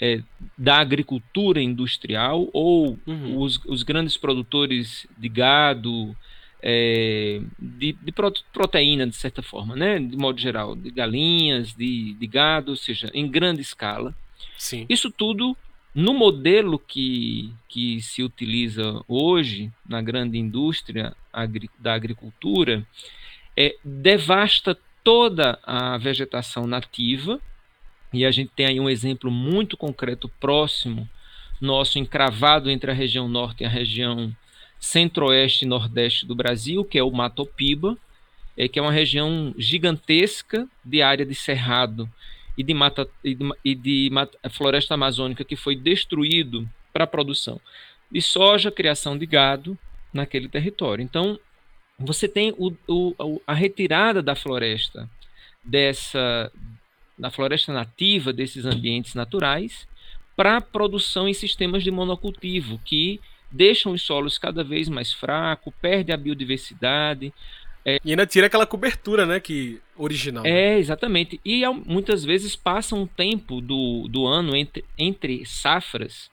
é, 0.00 0.22
da 0.56 0.78
agricultura 0.78 1.60
industrial 1.60 2.48
ou 2.52 2.98
uhum. 3.06 3.38
os, 3.38 3.60
os, 3.66 3.82
grandes 3.82 4.16
produtores 4.16 5.06
de 5.16 5.28
gado, 5.28 6.16
de, 7.58 7.92
de, 7.92 8.12
proteína, 8.52 9.06
de 9.06 9.16
certa 9.16 9.42
forma, 9.42 9.76
né? 9.76 9.98
de 9.98 10.16
modo 10.16 10.40
geral, 10.40 10.74
de 10.74 10.90
galinhas, 10.90 11.74
de, 11.74 12.14
de 12.14 12.26
gado, 12.26 12.72
ou 12.72 12.76
seja, 12.76 13.10
em 13.14 13.28
grande 13.28 13.60
escala. 13.60 14.14
Sim. 14.56 14.86
Isso 14.88 15.10
tudo 15.10 15.56
no 15.94 16.14
modelo 16.14 16.78
que, 16.78 17.52
que 17.68 18.00
se 18.00 18.22
utiliza 18.22 19.02
hoje 19.08 19.72
na 19.88 20.00
grande 20.00 20.38
indústria 20.38 21.14
agri, 21.32 21.70
da 21.78 21.94
agricultura, 21.94 22.86
é, 23.56 23.76
devasta 23.84 24.78
toda 25.02 25.58
a 25.64 25.96
vegetação 25.98 26.66
nativa, 26.66 27.40
e 28.12 28.24
a 28.24 28.30
gente 28.30 28.52
tem 28.54 28.66
aí 28.66 28.80
um 28.80 28.88
exemplo 28.88 29.30
muito 29.30 29.76
concreto 29.76 30.28
próximo, 30.40 31.08
nosso 31.60 31.98
encravado 31.98 32.70
entre 32.70 32.90
a 32.90 32.94
região 32.94 33.28
norte 33.28 33.62
e 33.62 33.66
a 33.66 33.68
região 33.68 34.34
centro-oeste 34.78 35.64
e 35.64 35.68
nordeste 35.68 36.24
do 36.24 36.34
Brasil, 36.34 36.84
que 36.84 36.98
é 36.98 37.02
o 37.02 37.10
Mato 37.10 37.44
Piba, 37.44 37.98
é, 38.56 38.68
que 38.68 38.78
é 38.78 38.82
uma 38.82 38.92
região 38.92 39.54
gigantesca 39.58 40.68
de 40.84 41.02
área 41.02 41.24
de 41.24 41.34
cerrado 41.34 42.08
e 42.58 42.64
de, 42.64 42.74
mata, 42.74 43.08
e 43.22 43.36
de, 43.36 43.48
e 43.64 43.74
de 43.74 44.10
mata, 44.12 44.36
floresta 44.50 44.94
amazônica 44.94 45.44
que 45.44 45.54
foi 45.54 45.76
destruído 45.76 46.68
para 46.92 47.04
a 47.04 47.06
produção 47.06 47.60
de 48.10 48.20
soja, 48.20 48.70
criação 48.70 49.16
de 49.16 49.24
gado 49.26 49.78
naquele 50.12 50.48
território. 50.48 51.02
Então, 51.02 51.38
você 51.98 52.26
tem 52.26 52.52
o, 52.58 52.72
o, 52.88 53.40
a 53.46 53.54
retirada 53.54 54.20
da 54.20 54.34
floresta 54.34 55.08
dessa 55.64 56.50
da 57.18 57.30
floresta 57.30 57.72
nativa 57.72 58.32
desses 58.32 58.64
ambientes 58.64 59.14
naturais 59.14 59.88
para 60.36 60.56
a 60.56 60.60
produção 60.60 61.28
em 61.28 61.34
sistemas 61.34 61.82
de 61.82 61.90
monocultivo 61.90 62.80
que 62.84 63.20
deixam 63.50 63.92
os 63.92 64.02
solos 64.02 64.38
cada 64.38 64.62
vez 64.62 64.88
mais 64.88 65.12
fracos, 65.12 65.74
perde 65.80 66.12
a 66.12 66.16
biodiversidade. 66.16 67.34
É, 67.84 67.98
e 68.04 68.10
ainda 68.10 68.26
tira 68.26 68.46
aquela 68.46 68.66
cobertura, 68.66 69.24
né, 69.24 69.40
que 69.40 69.80
original. 69.96 70.44
Né? 70.44 70.50
É, 70.50 70.78
exatamente. 70.78 71.40
E 71.44 71.62
muitas 71.86 72.24
vezes 72.24 72.54
passa 72.54 72.94
um 72.94 73.06
tempo 73.06 73.60
do, 73.60 74.06
do 74.08 74.26
ano 74.26 74.54
entre, 74.54 74.84
entre 74.98 75.44
safras 75.46 76.30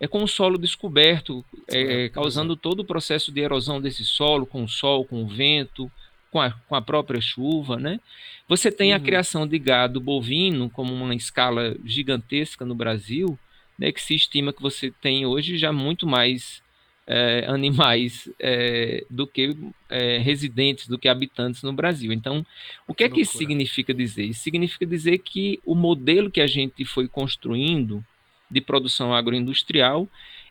é 0.00 0.08
com 0.08 0.22
o 0.22 0.28
solo 0.28 0.58
descoberto, 0.58 1.44
é, 1.68 2.08
causando 2.08 2.56
todo 2.56 2.80
o 2.80 2.84
processo 2.84 3.32
de 3.32 3.40
erosão 3.40 3.80
desse 3.80 4.04
solo, 4.04 4.44
com 4.44 4.64
o 4.64 4.68
sol, 4.68 5.04
com 5.04 5.22
o 5.22 5.28
vento, 5.28 5.90
com 6.30 6.40
a, 6.40 6.50
com 6.50 6.74
a 6.74 6.82
própria 6.82 7.20
chuva, 7.20 7.76
né? 7.76 8.00
Você 8.48 8.70
tem 8.70 8.90
uhum. 8.90 8.96
a 8.96 9.00
criação 9.00 9.46
de 9.46 9.58
gado 9.58 10.00
bovino 10.00 10.68
como 10.68 10.92
uma 10.92 11.14
escala 11.14 11.76
gigantesca 11.84 12.64
no 12.64 12.74
Brasil, 12.74 13.38
né, 13.78 13.92
que 13.92 14.02
se 14.02 14.14
estima 14.14 14.52
que 14.52 14.60
você 14.60 14.90
tem 14.90 15.24
hoje 15.26 15.56
já 15.56 15.72
muito 15.72 16.06
mais 16.06 16.62
é, 17.06 17.44
animais 17.46 18.30
é, 18.40 19.04
do 19.10 19.26
que 19.26 19.56
é, 19.90 20.18
residentes, 20.18 20.88
do 20.88 20.98
que 20.98 21.08
habitantes 21.08 21.62
no 21.62 21.72
Brasil. 21.72 22.12
Então, 22.12 22.44
o 22.86 22.94
que, 22.94 23.04
é 23.04 23.08
que 23.08 23.20
isso 23.20 23.36
significa 23.36 23.92
dizer? 23.92 24.24
Isso 24.24 24.42
significa 24.42 24.86
dizer 24.86 25.18
que 25.18 25.60
o 25.64 25.74
modelo 25.74 26.30
que 26.30 26.40
a 26.40 26.46
gente 26.46 26.84
foi 26.84 27.06
construindo 27.06 28.04
de 28.50 28.60
produção 28.60 29.14
agroindustrial, 29.14 30.08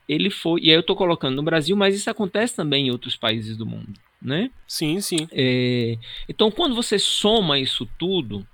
ele 0.08 0.30
foi, 0.30 0.62
e 0.62 0.70
aí 0.70 0.76
eu 0.76 0.82
estou 0.82 0.96
colocando 0.96 1.36
no 1.36 1.44
Brasil, 1.44 1.76
mas 1.76 1.96
isso 1.96 2.10
acontece 2.10 2.56
também 2.56 2.88
em 2.88 2.92
outros 2.92 3.16
países 3.16 3.56
do 3.56 3.66
mundo, 3.66 3.94
né? 4.22 4.52
Sim, 4.68 5.00
sim. 5.00 5.28
É, 5.32 5.98
então, 6.28 6.52
quando 6.52 6.76
você 6.76 7.00
soma 7.00 7.58
isso 7.58 7.88
tudo, 7.98 8.46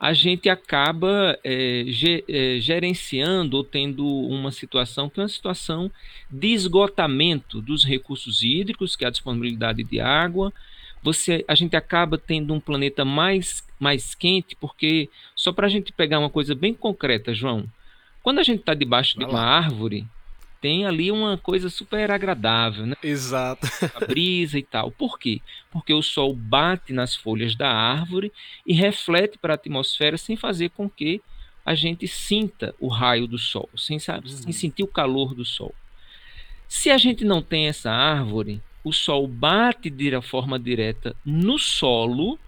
a 0.00 0.14
gente 0.14 0.48
acaba 0.48 1.38
é, 1.44 1.84
ge, 1.88 2.24
é, 2.26 2.58
gerenciando 2.58 3.58
ou 3.58 3.62
tendo 3.62 4.06
uma 4.06 4.50
situação 4.50 5.10
que 5.10 5.20
é 5.20 5.22
uma 5.22 5.28
situação 5.28 5.90
de 6.30 6.48
esgotamento 6.48 7.60
dos 7.60 7.84
recursos 7.84 8.42
hídricos, 8.42 8.96
que 8.96 9.04
é 9.04 9.08
a 9.08 9.10
disponibilidade 9.10 9.84
de 9.84 10.00
água. 10.00 10.50
Você, 11.02 11.44
a 11.46 11.54
gente 11.54 11.76
acaba 11.76 12.16
tendo 12.16 12.54
um 12.54 12.60
planeta 12.60 13.04
mais, 13.04 13.62
mais 13.78 14.14
quente, 14.14 14.56
porque 14.56 15.10
só 15.36 15.52
para 15.52 15.66
a 15.66 15.70
gente 15.70 15.92
pegar 15.92 16.18
uma 16.18 16.30
coisa 16.30 16.54
bem 16.54 16.72
concreta, 16.72 17.34
João, 17.34 17.66
quando 18.22 18.38
a 18.38 18.42
gente 18.42 18.60
está 18.60 18.72
debaixo 18.72 19.18
de 19.18 19.24
uma 19.26 19.42
árvore, 19.42 20.06
tem 20.60 20.84
ali 20.84 21.10
uma 21.10 21.38
coisa 21.38 21.70
super 21.70 22.10
agradável, 22.10 22.86
né? 22.86 22.96
Exato. 23.02 23.66
A 23.94 24.04
brisa 24.04 24.58
e 24.58 24.62
tal. 24.62 24.90
Por 24.90 25.18
quê? 25.18 25.40
Porque 25.70 25.94
o 25.94 26.02
sol 26.02 26.34
bate 26.34 26.92
nas 26.92 27.14
folhas 27.14 27.56
da 27.56 27.70
árvore 27.70 28.32
e 28.66 28.74
reflete 28.74 29.38
para 29.38 29.54
a 29.54 29.56
atmosfera 29.56 30.18
sem 30.18 30.36
fazer 30.36 30.70
com 30.70 30.88
que 30.88 31.22
a 31.64 31.74
gente 31.74 32.06
sinta 32.06 32.74
o 32.78 32.88
raio 32.88 33.26
do 33.26 33.38
sol, 33.38 33.68
sem, 33.76 33.96
uhum. 33.96 34.26
sem 34.26 34.52
sentir 34.52 34.82
o 34.82 34.88
calor 34.88 35.34
do 35.34 35.44
sol. 35.44 35.74
Se 36.68 36.90
a 36.90 36.98
gente 36.98 37.24
não 37.24 37.42
tem 37.42 37.66
essa 37.66 37.90
árvore, 37.90 38.62
o 38.84 38.92
sol 38.92 39.26
bate 39.26 39.90
de 39.90 40.20
forma 40.20 40.58
direta 40.58 41.16
no 41.24 41.58
solo 41.58 42.38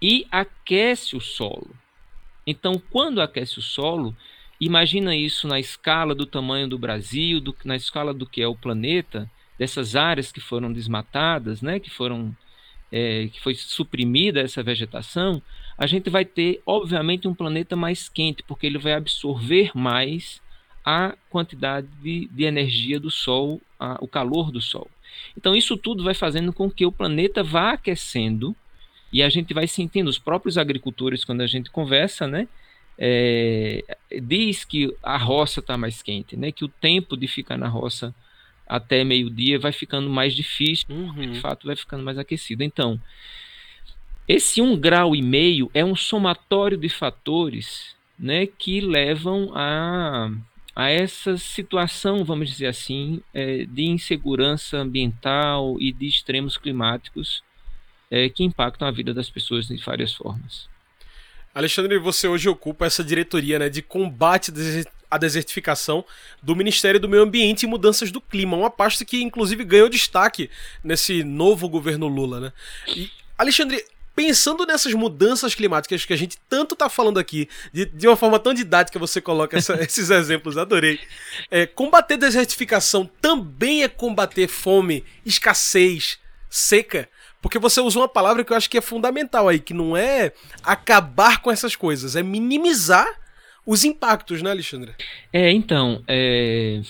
e 0.00 0.26
aquece 0.30 1.16
o 1.16 1.20
solo. 1.20 1.74
Então, 2.46 2.80
quando 2.90 3.20
aquece 3.20 3.58
o 3.58 3.62
solo, 3.62 4.16
Imagina 4.64 5.14
isso 5.14 5.46
na 5.46 5.60
escala 5.60 6.14
do 6.14 6.24
tamanho 6.24 6.66
do 6.66 6.78
Brasil, 6.78 7.38
do, 7.38 7.54
na 7.66 7.76
escala 7.76 8.14
do 8.14 8.24
que 8.24 8.40
é 8.40 8.48
o 8.48 8.56
planeta, 8.56 9.30
dessas 9.58 9.94
áreas 9.94 10.32
que 10.32 10.40
foram 10.40 10.72
desmatadas, 10.72 11.60
né, 11.60 11.78
que 11.78 11.90
foram 11.90 12.34
é, 12.90 13.28
que 13.28 13.38
foi 13.42 13.54
suprimida 13.54 14.40
essa 14.40 14.62
vegetação, 14.62 15.42
a 15.76 15.86
gente 15.86 16.08
vai 16.08 16.24
ter, 16.24 16.62
obviamente, 16.64 17.28
um 17.28 17.34
planeta 17.34 17.76
mais 17.76 18.08
quente, 18.08 18.42
porque 18.42 18.66
ele 18.66 18.78
vai 18.78 18.94
absorver 18.94 19.70
mais 19.74 20.40
a 20.82 21.14
quantidade 21.28 21.86
de, 22.02 22.26
de 22.28 22.44
energia 22.44 22.98
do 22.98 23.10
Sol, 23.10 23.60
a, 23.78 23.98
o 24.00 24.08
calor 24.08 24.50
do 24.50 24.62
Sol. 24.62 24.88
Então, 25.36 25.54
isso 25.54 25.76
tudo 25.76 26.02
vai 26.02 26.14
fazendo 26.14 26.54
com 26.54 26.70
que 26.70 26.86
o 26.86 26.92
planeta 26.92 27.42
vá 27.42 27.72
aquecendo 27.72 28.56
e 29.12 29.22
a 29.22 29.28
gente 29.28 29.52
vai 29.52 29.66
sentindo, 29.66 30.08
os 30.08 30.18
próprios 30.18 30.56
agricultores, 30.56 31.22
quando 31.22 31.42
a 31.42 31.46
gente 31.46 31.70
conversa, 31.70 32.26
né, 32.26 32.48
é, 32.98 33.84
diz 34.22 34.64
que 34.64 34.94
a 35.02 35.16
roça 35.16 35.60
está 35.60 35.76
mais 35.76 36.02
quente, 36.02 36.36
né? 36.36 36.52
Que 36.52 36.64
o 36.64 36.68
tempo 36.68 37.16
de 37.16 37.26
ficar 37.26 37.56
na 37.56 37.68
roça 37.68 38.14
até 38.66 39.04
meio-dia 39.04 39.58
vai 39.58 39.72
ficando 39.72 40.08
mais 40.08 40.34
difícil, 40.34 40.86
uhum. 40.88 41.32
de 41.32 41.40
fato 41.40 41.66
vai 41.66 41.76
ficando 41.76 42.02
mais 42.02 42.18
aquecido. 42.18 42.62
Então, 42.62 43.00
esse 44.26 44.62
um 44.62 44.76
grau 44.76 45.14
e 45.14 45.22
meio 45.22 45.70
é 45.74 45.84
um 45.84 45.94
somatório 45.94 46.78
de 46.78 46.88
fatores, 46.88 47.94
né, 48.18 48.46
que 48.46 48.80
levam 48.80 49.50
a, 49.54 50.30
a 50.74 50.88
essa 50.88 51.36
situação, 51.36 52.24
vamos 52.24 52.48
dizer 52.48 52.66
assim, 52.66 53.20
é, 53.34 53.64
de 53.66 53.84
insegurança 53.84 54.78
ambiental 54.78 55.76
e 55.78 55.92
de 55.92 56.06
extremos 56.06 56.56
climáticos 56.56 57.42
é, 58.10 58.28
que 58.28 58.44
impactam 58.44 58.88
a 58.88 58.90
vida 58.90 59.12
das 59.12 59.28
pessoas 59.28 59.66
de 59.66 59.76
várias 59.76 60.14
formas. 60.14 60.68
Alexandre, 61.54 61.96
você 61.98 62.26
hoje 62.26 62.48
ocupa 62.48 62.84
essa 62.84 63.04
diretoria 63.04 63.58
né, 63.60 63.68
de 63.68 63.80
combate 63.80 64.52
à 65.08 65.16
desertificação 65.16 66.04
do 66.42 66.56
Ministério 66.56 66.98
do 66.98 67.08
Meio 67.08 67.22
Ambiente 67.22 67.62
e 67.62 67.66
Mudanças 67.68 68.10
do 68.10 68.20
Clima, 68.20 68.56
uma 68.56 68.70
pasta 68.70 69.04
que 69.04 69.22
inclusive 69.22 69.62
ganhou 69.62 69.88
destaque 69.88 70.50
nesse 70.82 71.22
novo 71.22 71.68
governo 71.68 72.08
Lula. 72.08 72.40
Né? 72.40 72.52
E, 72.88 73.08
Alexandre, 73.38 73.84
pensando 74.16 74.66
nessas 74.66 74.92
mudanças 74.94 75.54
climáticas 75.54 76.04
que 76.04 76.12
a 76.12 76.16
gente 76.16 76.36
tanto 76.48 76.74
está 76.74 76.88
falando 76.88 77.18
aqui, 77.18 77.48
de, 77.72 77.86
de, 77.86 78.08
uma 78.08 78.16
forma 78.16 78.38
tão 78.40 78.52
didática 78.52 78.98
você 78.98 79.20
coloca 79.20 79.56
essa, 79.56 79.74
esses 79.82 80.10
exemplos, 80.10 80.58
adorei. 80.58 80.98
É, 81.50 81.66
combater 81.66 82.16
desertificação 82.16 83.08
também 83.20 83.84
é 83.84 83.88
combater 83.88 84.48
fome, 84.48 85.04
escassez, 85.24 86.18
seca. 86.50 87.08
Porque 87.44 87.58
você 87.58 87.78
usou 87.78 88.00
uma 88.00 88.08
palavra 88.08 88.42
que 88.42 88.54
eu 88.54 88.56
acho 88.56 88.70
que 88.70 88.78
é 88.78 88.80
fundamental 88.80 89.50
aí, 89.50 89.58
que 89.58 89.74
não 89.74 89.94
é 89.94 90.32
acabar 90.62 91.42
com 91.42 91.50
essas 91.50 91.76
coisas, 91.76 92.16
é 92.16 92.22
minimizar 92.22 93.06
os 93.66 93.84
impactos, 93.84 94.40
né, 94.40 94.50
Alexandre? 94.50 94.94
É, 95.30 95.50
então, 95.50 96.02
é... 96.08 96.80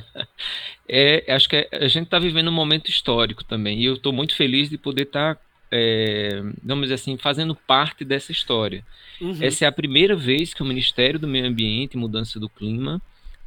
é 0.88 1.34
acho 1.34 1.46
que 1.50 1.68
a 1.70 1.86
gente 1.86 2.04
está 2.04 2.18
vivendo 2.18 2.48
um 2.48 2.54
momento 2.54 2.88
histórico 2.88 3.44
também, 3.44 3.78
e 3.78 3.84
eu 3.84 3.92
estou 3.92 4.10
muito 4.10 4.34
feliz 4.34 4.70
de 4.70 4.78
poder 4.78 5.02
estar, 5.02 5.34
tá, 5.34 5.40
é, 5.70 6.42
vamos 6.62 6.84
dizer 6.84 6.94
assim, 6.94 7.18
fazendo 7.18 7.54
parte 7.54 8.06
dessa 8.06 8.32
história. 8.32 8.82
Uhum. 9.20 9.36
Essa 9.38 9.66
é 9.66 9.68
a 9.68 9.72
primeira 9.72 10.16
vez 10.16 10.54
que 10.54 10.62
o 10.62 10.66
Ministério 10.66 11.20
do 11.20 11.28
Meio 11.28 11.46
Ambiente 11.46 11.92
e 11.92 11.98
Mudança 11.98 12.40
do 12.40 12.48
Clima 12.48 13.02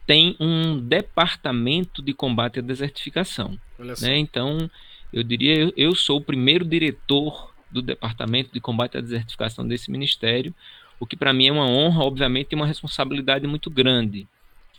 tem 0.05 0.35
um 0.39 0.77
departamento 0.77 1.99
de 1.99 2.13
combate 2.13 2.59
à 2.59 2.61
desertificação. 2.61 3.59
Né? 3.99 4.19
Então, 4.19 4.69
Eu 5.11 5.23
diria, 5.23 5.55
eu, 5.55 5.73
eu 5.75 5.95
sou 5.95 6.17
o 6.17 6.23
primeiro 6.23 6.65
diretor 6.65 7.53
do 7.71 7.81
Departamento 7.81 8.51
de 8.53 8.59
Combate 8.59 8.97
à 8.97 9.01
Desertificação 9.01 9.67
desse 9.67 9.91
ministério, 9.91 10.53
o 10.99 11.05
que 11.05 11.15
para 11.15 11.33
mim 11.33 11.47
é 11.47 11.51
uma 11.51 11.67
honra, 11.67 12.03
obviamente, 12.03 12.49
e 12.51 12.55
uma 12.55 12.65
responsabilidade 12.65 13.45
muito 13.45 13.69
grande. 13.69 14.27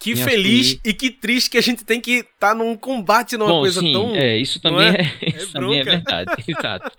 Que 0.00 0.14
feliz 0.14 0.78
e 0.84 0.94
que 0.94 1.10
triste 1.10 1.50
que 1.50 1.58
a 1.58 1.60
gente 1.60 1.84
tem 1.84 2.00
que 2.00 2.18
estar 2.18 2.50
tá 2.50 2.54
num 2.54 2.76
combate 2.76 3.36
numa 3.36 3.50
Bom, 3.50 3.60
coisa 3.60 3.80
sim, 3.80 3.92
tão. 3.92 4.14
É, 4.14 4.36
isso 4.36 4.60
também 4.60 4.86
é, 4.86 5.12
é, 5.20 5.28
isso 5.36 5.52
também 5.52 5.80
é 5.80 5.84
verdade. 5.84 6.30
Exato. 6.46 6.92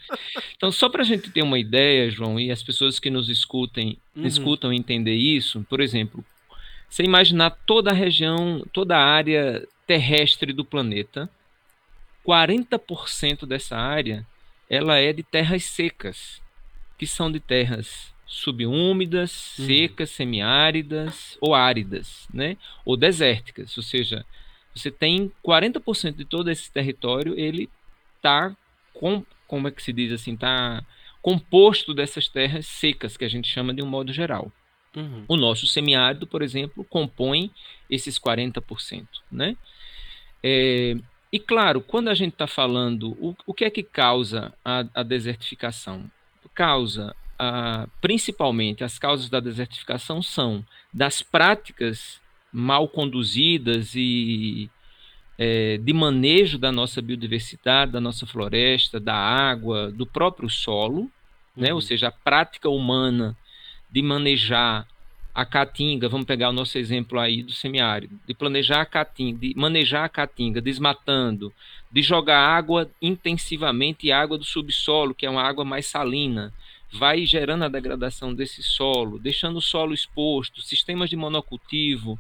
Então, 0.58 0.70
só 0.70 0.90
para 0.90 1.02
a 1.02 1.06
gente 1.06 1.30
ter 1.32 1.42
uma 1.42 1.58
ideia, 1.58 2.12
João, 2.12 2.38
e 2.38 2.52
as 2.52 2.62
pessoas 2.62 3.00
que 3.00 3.10
nos 3.10 3.30
escutem, 3.30 3.98
uhum. 4.16 4.26
escutam 4.26 4.74
entender 4.74 5.16
isso, 5.16 5.66
por 5.70 5.80
exemplo, 5.80 6.26
você 6.90 7.04
imaginar 7.04 7.52
toda 7.66 7.92
a 7.92 7.94
região, 7.94 8.66
toda 8.74 8.98
a 8.98 9.06
área 9.06 9.66
terrestre 9.88 10.52
do 10.52 10.66
planeta, 10.66 11.30
40% 12.26 13.46
dessa 13.46 13.78
área 13.78 14.26
ela 14.70 14.98
é 14.98 15.12
de 15.12 15.24
terras 15.24 15.64
secas, 15.66 16.42
que 16.98 17.08
são 17.08 17.32
de 17.32 17.40
terras 17.40 18.14
subúmidas, 18.28 19.58
uhum. 19.58 19.66
secas, 19.66 20.12
semiáridas 20.12 21.38
ou 21.42 21.56
áridas, 21.56 22.28
né? 22.32 22.56
Ou 22.86 22.96
desérticas, 22.96 23.76
ou 23.76 23.84
seja, 23.84 24.24
você 24.76 24.92
tem 24.92 25.32
40% 25.44 26.16
de 26.16 26.26
todo 26.26 26.52
esse 26.52 26.72
território, 26.72 27.34
ele 27.38 27.68
tá 28.22 28.56
com, 28.94 29.26
como 29.48 29.68
é 29.68 29.72
que 29.72 29.82
se 29.82 29.92
diz 29.92 30.12
assim, 30.12 30.38
tá 30.38 30.86
composto 31.22 31.94
dessas 31.94 32.28
terras 32.28 32.68
secas 32.68 33.18
que 33.18 33.26
a 33.26 33.30
gente 33.30 33.48
chama 33.48 33.74
de 33.74 33.82
um 33.82 33.88
modo 33.88 34.14
geral. 34.14 34.52
Uhum. 34.96 35.26
O 35.28 35.36
nosso 35.36 35.68
semiárido, 35.68 36.28
por 36.28 36.42
exemplo, 36.42 36.84
compõe 36.84 37.52
esses 37.90 38.20
40%, 38.20 39.08
né? 39.32 39.58
É, 40.44 40.96
e 41.32 41.40
claro, 41.40 41.82
quando 41.82 42.10
a 42.10 42.14
gente 42.14 42.34
está 42.34 42.48
falando, 42.48 43.12
o, 43.20 43.36
o 43.46 43.54
que 43.54 43.66
é 43.66 43.70
que 43.70 43.84
causa 43.84 44.54
a, 44.64 44.86
a 44.94 45.04
desertificação? 45.04 46.10
Causa 46.54 47.16
principalmente 48.02 48.84
as 48.84 49.00
causas 49.00 49.30
da 49.30 49.40
desertificação 49.40 50.22
são 50.22 50.66
das 50.94 51.22
práticas 51.22 52.20
mal 52.52 52.88
conduzidas 52.88 53.94
e 53.96 54.70
é, 55.38 55.78
de 55.78 55.94
manejo 55.94 56.58
da 56.58 56.72
nossa 56.72 57.02
biodiversidade, 57.02 57.94
da 57.94 58.02
nossa 58.02 58.26
floresta, 58.26 59.00
da 59.00 59.16
água, 59.16 59.90
do 59.90 60.06
próprio 60.06 60.50
solo, 60.50 61.04
uhum. 61.04 61.10
né? 61.56 61.70
ou 61.70 61.76
uhum. 61.76 61.82
seja, 61.82 62.10
a 62.10 62.12
prática 62.12 62.68
humana 62.68 63.38
de 63.90 64.02
manejar 64.02 64.86
a 65.42 65.46
caatinga, 65.46 66.10
vamos 66.10 66.26
pegar 66.26 66.50
o 66.50 66.54
nosso 66.54 66.78
exemplo 66.78 67.18
aí 67.18 67.42
do 67.42 67.54
semiárido, 67.54 68.20
de 68.28 68.34
planejar 68.34 68.82
a 68.82 68.86
caatinga, 68.86 69.40
de 69.40 69.54
manejar 69.56 70.04
a 70.04 70.10
caatinga, 70.10 70.60
desmatando, 70.60 71.54
de 71.90 72.02
jogar 72.02 72.40
água 72.40 72.90
intensivamente, 73.02 74.12
água 74.12 74.38
do 74.38 74.44
subsolo, 74.44 75.16
que 75.16 75.26
é 75.26 75.30
uma 75.30 75.42
água 75.42 75.64
mais 75.64 75.86
salina, 75.86 76.54
vai 76.92 77.26
gerando 77.26 77.64
a 77.64 77.70
degradação 77.70 78.34
desse 78.34 78.62
solo, 78.62 79.18
deixando 79.18 79.58
o 79.58 79.62
solo 79.62 79.94
exposto, 79.94 80.62
sistemas 80.62 81.10
de 81.10 81.16
monocultivo, 81.16 82.20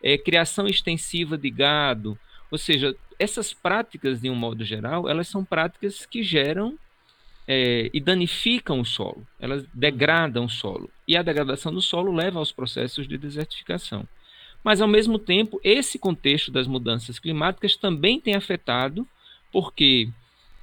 é, 0.00 0.16
criação 0.16 0.68
extensiva 0.68 1.36
de 1.36 1.50
gado, 1.50 2.16
ou 2.52 2.58
seja, 2.58 2.94
essas 3.18 3.52
práticas, 3.52 4.20
de 4.20 4.30
um 4.30 4.34
modo 4.36 4.64
geral, 4.64 5.08
elas 5.08 5.26
são 5.26 5.44
práticas 5.44 6.06
que 6.06 6.22
geram 6.22 6.78
é, 7.48 7.90
e 7.92 8.00
danificam 8.00 8.78
o 8.78 8.84
solo, 8.84 9.26
elas 9.40 9.64
degradam 9.74 10.44
o 10.44 10.48
solo. 10.48 10.88
E 11.10 11.16
a 11.16 11.22
degradação 11.22 11.74
do 11.74 11.82
solo 11.82 12.12
leva 12.12 12.38
aos 12.38 12.52
processos 12.52 13.08
de 13.08 13.18
desertificação. 13.18 14.06
Mas, 14.62 14.80
ao 14.80 14.86
mesmo 14.86 15.18
tempo, 15.18 15.60
esse 15.64 15.98
contexto 15.98 16.52
das 16.52 16.68
mudanças 16.68 17.18
climáticas 17.18 17.74
também 17.74 18.20
tem 18.20 18.36
afetado, 18.36 19.04
porque 19.50 20.08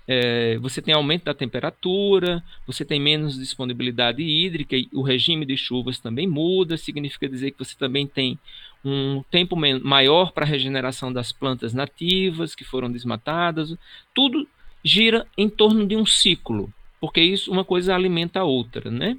é, 0.07 0.57
você 0.59 0.81
tem 0.81 0.93
aumento 0.93 1.25
da 1.25 1.33
temperatura, 1.33 2.41
você 2.65 2.85
tem 2.85 2.97
menos 2.97 3.37
disponibilidade 3.37 4.23
hídrica, 4.23 4.77
e 4.77 4.87
o 4.93 5.01
regime 5.01 5.45
de 5.45 5.57
chuvas 5.57 5.99
também 5.99 6.25
muda, 6.25 6.77
significa 6.77 7.27
dizer 7.27 7.51
que 7.51 7.59
você 7.59 7.75
também 7.77 8.07
tem 8.07 8.39
um 8.85 9.21
tempo 9.29 9.53
maior 9.57 10.31
para 10.31 10.45
a 10.45 10.47
regeneração 10.47 11.11
das 11.11 11.33
plantas 11.33 11.73
nativas 11.73 12.55
que 12.55 12.63
foram 12.63 12.89
desmatadas. 12.89 13.75
Tudo 14.15 14.47
gira 14.81 15.27
em 15.37 15.49
torno 15.49 15.85
de 15.85 15.97
um 15.97 16.05
ciclo, 16.05 16.71
porque 17.01 17.19
isso 17.19 17.51
uma 17.51 17.65
coisa 17.65 17.93
alimenta 17.93 18.39
a 18.39 18.45
outra, 18.45 18.89
né? 18.89 19.17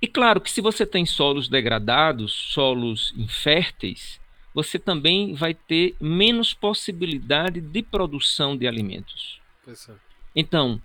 E 0.00 0.06
claro 0.06 0.40
que 0.40 0.50
se 0.50 0.60
você 0.60 0.86
tem 0.86 1.04
solos 1.04 1.48
degradados, 1.48 2.32
solos 2.32 3.12
inférteis, 3.16 4.20
você 4.54 4.78
também 4.78 5.34
vai 5.34 5.54
ter 5.54 5.94
menos 6.00 6.54
possibilidade 6.54 7.60
de 7.60 7.82
produção 7.82 8.56
de 8.56 8.66
alimentos. 8.66 9.40
É. 9.66 9.72
Então, 10.34 10.80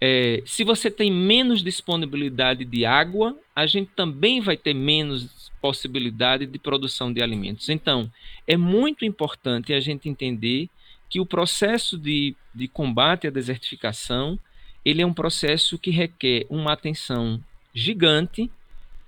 é, 0.00 0.42
se 0.44 0.62
você 0.64 0.90
tem 0.90 1.10
menos 1.10 1.62
disponibilidade 1.62 2.64
de 2.64 2.84
água, 2.84 3.36
a 3.54 3.66
gente 3.66 3.90
também 3.96 4.40
vai 4.40 4.56
ter 4.56 4.74
menos 4.74 5.50
possibilidade 5.60 6.46
de 6.46 6.58
produção 6.58 7.12
de 7.12 7.22
alimentos. 7.22 7.68
Então, 7.68 8.10
é 8.46 8.56
muito 8.56 9.04
importante 9.04 9.72
a 9.72 9.80
gente 9.80 10.08
entender 10.08 10.68
que 11.08 11.20
o 11.20 11.26
processo 11.26 11.96
de, 11.96 12.34
de 12.54 12.68
combate 12.68 13.26
à 13.26 13.30
desertificação 13.30 14.38
ele 14.84 15.02
é 15.02 15.06
um 15.06 15.12
processo 15.12 15.76
que 15.76 15.90
requer 15.90 16.46
uma 16.48 16.72
atenção 16.72 17.42
gigante 17.74 18.48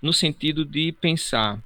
no 0.01 0.13
sentido 0.13 0.65
de 0.65 0.93
pensar 0.93 1.59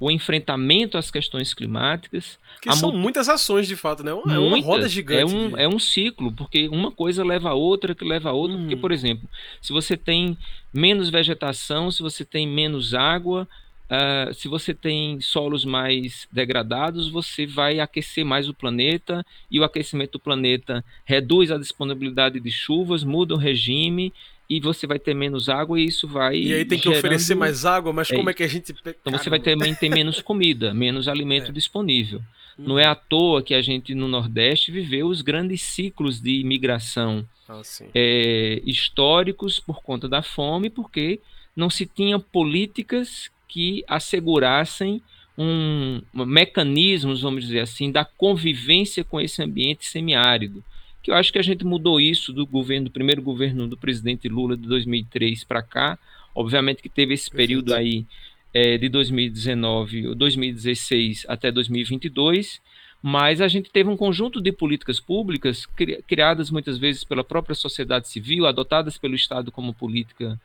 o 0.00 0.10
enfrentamento 0.10 0.96
às 0.96 1.10
questões 1.10 1.52
climáticas. 1.52 2.38
Que 2.62 2.74
são 2.74 2.90
muitas 2.90 3.28
ações, 3.28 3.68
de 3.68 3.76
fato, 3.76 4.02
né? 4.02 4.10
É 4.10 4.14
uma 4.14 4.50
muitas, 4.50 4.64
roda 4.64 4.88
gigante. 4.88 5.20
É 5.20 5.26
um, 5.26 5.58
é 5.58 5.68
um 5.68 5.78
ciclo, 5.78 6.32
porque 6.32 6.68
uma 6.68 6.90
coisa 6.90 7.22
leva 7.22 7.50
a 7.50 7.54
outra, 7.54 7.94
que 7.94 8.04
leva 8.04 8.30
a 8.30 8.32
outra. 8.32 8.56
Porque, 8.56 8.74
hum. 8.74 8.80
por 8.80 8.92
exemplo, 8.92 9.28
se 9.60 9.72
você 9.72 9.96
tem 9.96 10.36
menos 10.72 11.10
vegetação, 11.10 11.90
se 11.90 12.02
você 12.02 12.24
tem 12.24 12.46
menos 12.46 12.94
água, 12.94 13.46
uh, 13.90 14.32
se 14.32 14.48
você 14.48 14.72
tem 14.72 15.20
solos 15.20 15.66
mais 15.66 16.26
degradados, 16.32 17.10
você 17.10 17.46
vai 17.46 17.78
aquecer 17.78 18.24
mais 18.24 18.48
o 18.48 18.54
planeta, 18.54 19.24
e 19.50 19.60
o 19.60 19.64
aquecimento 19.64 20.12
do 20.12 20.20
planeta 20.20 20.82
reduz 21.04 21.50
a 21.50 21.58
disponibilidade 21.58 22.40
de 22.40 22.50
chuvas, 22.50 23.04
muda 23.04 23.34
o 23.34 23.38
regime, 23.38 24.12
e 24.50 24.58
você 24.58 24.84
vai 24.84 24.98
ter 24.98 25.14
menos 25.14 25.48
água 25.48 25.80
e 25.80 25.86
isso 25.86 26.08
vai. 26.08 26.36
E 26.36 26.52
aí 26.52 26.64
tem 26.64 26.76
que 26.76 26.84
gerando... 26.84 26.98
oferecer 26.98 27.36
mais 27.36 27.64
água, 27.64 27.92
mas 27.92 28.10
é 28.10 28.16
como 28.16 28.30
é 28.30 28.34
que 28.34 28.42
a 28.42 28.48
gente. 28.48 28.74
Então 28.84 29.16
você 29.16 29.30
vai 29.30 29.38
também 29.38 29.72
ter 29.72 29.88
menos 29.88 30.20
comida, 30.20 30.74
menos 30.74 31.06
alimento 31.06 31.50
é. 31.50 31.54
disponível. 31.54 32.20
Não 32.58 32.78
é 32.78 32.84
à 32.84 32.94
toa 32.94 33.42
que 33.42 33.54
a 33.54 33.62
gente 33.62 33.94
no 33.94 34.08
Nordeste 34.08 34.70
viveu 34.70 35.06
os 35.06 35.22
grandes 35.22 35.62
ciclos 35.62 36.20
de 36.20 36.40
imigração 36.40 37.26
ah, 37.48 37.62
é, 37.94 38.60
históricos 38.66 39.58
por 39.58 39.80
conta 39.82 40.06
da 40.06 40.20
fome, 40.20 40.68
porque 40.68 41.20
não 41.56 41.70
se 41.70 41.86
tinha 41.86 42.18
políticas 42.18 43.30
que 43.48 43.82
assegurassem 43.88 45.00
um, 45.38 46.02
um 46.12 46.26
mecanismos, 46.26 47.22
vamos 47.22 47.44
dizer 47.44 47.60
assim, 47.60 47.90
da 47.90 48.04
convivência 48.04 49.02
com 49.04 49.18
esse 49.18 49.42
ambiente 49.42 49.86
semiárido 49.86 50.62
que 51.02 51.10
eu 51.10 51.14
acho 51.14 51.32
que 51.32 51.38
a 51.38 51.42
gente 51.42 51.64
mudou 51.64 52.00
isso 52.00 52.32
do 52.32 52.46
governo, 52.46 52.86
do 52.86 52.90
primeiro 52.90 53.22
governo 53.22 53.66
do 53.66 53.76
presidente 53.76 54.28
Lula 54.28 54.56
de 54.56 54.66
2003 54.66 55.44
para 55.44 55.62
cá. 55.62 55.98
Obviamente 56.34 56.82
que 56.82 56.88
teve 56.88 57.14
esse 57.14 57.30
período 57.30 57.74
aí 57.74 58.06
é, 58.52 58.76
de 58.76 58.88
2019, 58.88 60.14
2016 60.14 61.24
até 61.28 61.50
2022, 61.50 62.60
mas 63.02 63.40
a 63.40 63.48
gente 63.48 63.70
teve 63.70 63.88
um 63.88 63.96
conjunto 63.96 64.40
de 64.40 64.52
políticas 64.52 65.00
públicas 65.00 65.64
cri 65.66 66.02
criadas 66.06 66.50
muitas 66.50 66.76
vezes 66.76 67.02
pela 67.02 67.24
própria 67.24 67.54
sociedade 67.54 68.08
civil, 68.08 68.46
adotadas 68.46 68.98
pelo 68.98 69.14
Estado 69.14 69.50
como 69.50 69.72
política 69.72 70.38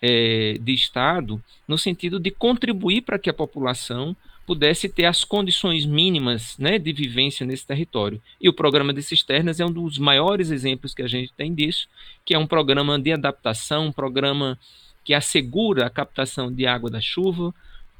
é, 0.00 0.56
de 0.60 0.72
Estado, 0.72 1.42
no 1.66 1.76
sentido 1.76 2.18
de 2.18 2.30
contribuir 2.30 3.02
para 3.02 3.18
que 3.18 3.28
a 3.28 3.34
população 3.34 4.16
pudesse 4.48 4.88
ter 4.88 5.04
as 5.04 5.24
condições 5.24 5.84
mínimas 5.84 6.56
né, 6.56 6.78
de 6.78 6.90
vivência 6.90 7.44
nesse 7.44 7.66
território. 7.66 8.18
E 8.40 8.48
o 8.48 8.52
programa 8.52 8.94
de 8.94 9.02
cisternas 9.02 9.60
é 9.60 9.66
um 9.66 9.70
dos 9.70 9.98
maiores 9.98 10.50
exemplos 10.50 10.94
que 10.94 11.02
a 11.02 11.06
gente 11.06 11.30
tem 11.34 11.52
disso, 11.52 11.86
que 12.24 12.32
é 12.32 12.38
um 12.38 12.46
programa 12.46 12.98
de 12.98 13.12
adaptação, 13.12 13.88
um 13.88 13.92
programa 13.92 14.58
que 15.04 15.12
assegura 15.12 15.84
a 15.84 15.90
captação 15.90 16.50
de 16.50 16.66
água 16.66 16.88
da 16.88 16.98
chuva 16.98 17.54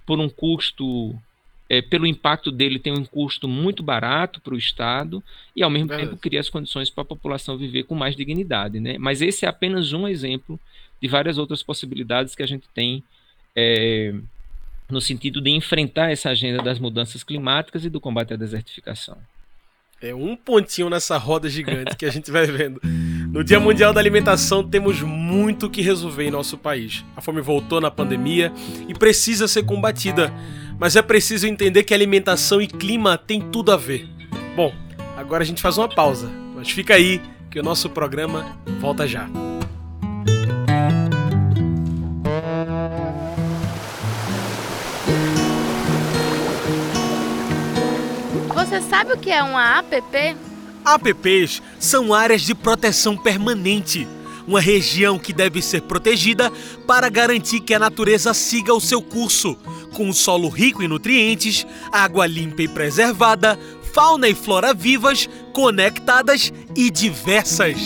por 0.06 0.18
um 0.18 0.26
custo, 0.26 1.14
é, 1.68 1.82
pelo 1.82 2.06
impacto 2.06 2.50
dele, 2.50 2.78
tem 2.78 2.94
um 2.94 3.04
custo 3.04 3.46
muito 3.46 3.82
barato 3.82 4.40
para 4.40 4.54
o 4.54 4.58
Estado 4.58 5.22
e, 5.54 5.62
ao 5.62 5.68
mesmo 5.68 5.88
tempo, 5.90 6.16
cria 6.16 6.40
as 6.40 6.48
condições 6.48 6.88
para 6.88 7.02
a 7.02 7.04
população 7.04 7.58
viver 7.58 7.82
com 7.82 7.94
mais 7.94 8.16
dignidade. 8.16 8.80
Né? 8.80 8.96
Mas 8.96 9.20
esse 9.20 9.44
é 9.44 9.48
apenas 9.50 9.92
um 9.92 10.08
exemplo 10.08 10.58
de 10.98 11.08
várias 11.08 11.36
outras 11.36 11.62
possibilidades 11.62 12.34
que 12.34 12.42
a 12.42 12.46
gente 12.46 12.66
tem. 12.74 13.04
É, 13.54 14.14
no 14.90 15.00
sentido 15.00 15.40
de 15.40 15.50
enfrentar 15.50 16.10
essa 16.10 16.30
agenda 16.30 16.62
das 16.62 16.78
mudanças 16.78 17.22
climáticas 17.22 17.84
e 17.84 17.90
do 17.90 18.00
combate 18.00 18.34
à 18.34 18.36
desertificação. 18.36 19.18
É 20.00 20.14
um 20.14 20.36
pontinho 20.36 20.88
nessa 20.88 21.18
roda 21.18 21.48
gigante 21.48 21.96
que 21.96 22.06
a 22.06 22.10
gente 22.10 22.30
vai 22.30 22.46
vendo. 22.46 22.80
No 23.32 23.42
Dia 23.42 23.58
Mundial 23.58 23.92
da 23.92 24.00
Alimentação 24.00 24.62
temos 24.62 25.02
muito 25.02 25.68
que 25.68 25.82
resolver 25.82 26.24
em 26.24 26.30
nosso 26.30 26.56
país. 26.56 27.04
A 27.16 27.20
fome 27.20 27.40
voltou 27.40 27.80
na 27.80 27.90
pandemia 27.90 28.52
e 28.88 28.94
precisa 28.94 29.48
ser 29.48 29.64
combatida, 29.64 30.32
mas 30.78 30.94
é 30.94 31.02
preciso 31.02 31.46
entender 31.48 31.82
que 31.82 31.92
alimentação 31.92 32.62
e 32.62 32.68
clima 32.68 33.18
têm 33.18 33.40
tudo 33.40 33.72
a 33.72 33.76
ver. 33.76 34.08
Bom, 34.54 34.72
agora 35.16 35.42
a 35.42 35.46
gente 35.46 35.60
faz 35.60 35.76
uma 35.76 35.88
pausa, 35.88 36.30
mas 36.54 36.70
fica 36.70 36.94
aí 36.94 37.20
que 37.50 37.58
o 37.58 37.62
nosso 37.62 37.90
programa 37.90 38.56
volta 38.80 39.06
já. 39.06 39.28
Você 48.68 48.82
sabe 48.82 49.14
o 49.14 49.16
que 49.16 49.30
é 49.30 49.42
uma 49.42 49.78
APP? 49.78 50.36
APPs 50.84 51.62
são 51.78 52.12
áreas 52.12 52.42
de 52.42 52.54
proteção 52.54 53.16
permanente, 53.16 54.06
uma 54.46 54.60
região 54.60 55.18
que 55.18 55.32
deve 55.32 55.62
ser 55.62 55.80
protegida 55.80 56.52
para 56.86 57.08
garantir 57.08 57.60
que 57.60 57.72
a 57.72 57.78
natureza 57.78 58.34
siga 58.34 58.74
o 58.74 58.80
seu 58.80 59.00
curso, 59.00 59.56
com 59.94 60.10
o 60.10 60.12
solo 60.12 60.50
rico 60.50 60.82
em 60.82 60.88
nutrientes, 60.88 61.66
água 61.90 62.26
limpa 62.26 62.60
e 62.60 62.68
preservada, 62.68 63.58
fauna 63.94 64.28
e 64.28 64.34
flora 64.34 64.74
vivas, 64.74 65.30
conectadas 65.54 66.52
e 66.76 66.90
diversas. 66.90 67.78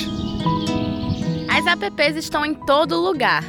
As 1.49 1.64
APPs 1.64 2.16
estão 2.16 2.45
em 2.45 2.55
todo 2.55 3.01
lugar. 3.01 3.45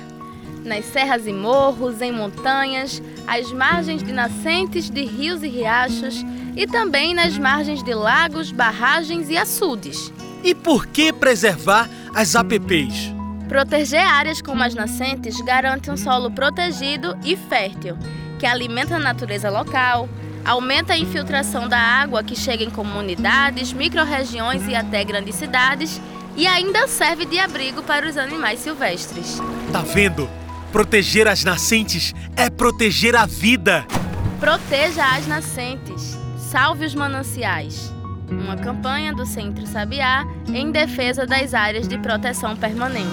Nas 0.64 0.86
serras 0.86 1.26
e 1.26 1.34
morros, 1.34 2.00
em 2.00 2.12
montanhas, 2.12 3.02
às 3.26 3.52
margens 3.52 4.04
de 4.04 4.14
nascentes 4.14 4.88
de 4.88 5.04
rios 5.04 5.42
e 5.42 5.48
riachos 5.48 6.24
e 6.56 6.68
também 6.68 7.14
nas 7.14 7.38
margens 7.38 7.84
de 7.84 7.94
lagos, 7.94 8.52
barragens 8.52 9.30
e 9.30 9.38
açudes. 9.38 10.12
E 10.44 10.54
por 10.54 10.88
que 10.88 11.12
preservar 11.14 11.90
as 12.14 12.36
APPs? 12.36 13.14
Proteger 13.48 14.06
áreas 14.06 14.42
como 14.42 14.64
as 14.64 14.74
nascentes 14.74 15.40
garante 15.42 15.90
um 15.90 15.98
solo 15.98 16.32
protegido 16.32 17.18
e 17.24 17.36
fértil, 17.36 17.98
que 18.40 18.46
alimenta 18.46 18.96
a 18.96 19.00
natureza 19.00 19.50
local, 19.50 20.10
aumenta 20.44 20.94
a 20.94 20.98
infiltração 20.98 21.68
da 21.68 21.80
água 21.80 22.24
que 22.24 22.36
chega 22.36 22.64
em 22.64 22.70
comunidades, 22.70 23.72
microrregiões 23.72 24.68
e 24.68 24.76
até 24.76 25.04
grandes 25.04 25.36
cidades 25.36 26.02
e 26.36 26.48
ainda 26.48 26.88
serve 26.88 27.26
de 27.26 27.40
abrigo 27.40 27.84
para 27.84 28.08
os 28.08 28.18
animais 28.18 28.60
silvestres. 28.60 29.40
Tá 29.72 29.82
vendo? 29.82 30.30
Proteger 30.72 31.28
as 31.28 31.44
nascentes 31.44 32.14
é 32.36 32.50
proteger 32.50 33.16
a 33.16 33.26
vida. 33.26 33.86
Proteja 34.40 35.06
as 35.16 35.28
nascentes. 35.28 36.23
Salve 36.54 36.86
os 36.86 36.94
mananciais. 36.94 37.92
Uma 38.30 38.56
campanha 38.56 39.12
do 39.12 39.26
Centro 39.26 39.66
Sabiá 39.66 40.24
em 40.48 40.72
defesa 40.72 41.26
das 41.26 41.52
áreas 41.52 41.88
de 41.88 41.98
proteção 41.98 42.56
permanente. 42.56 43.10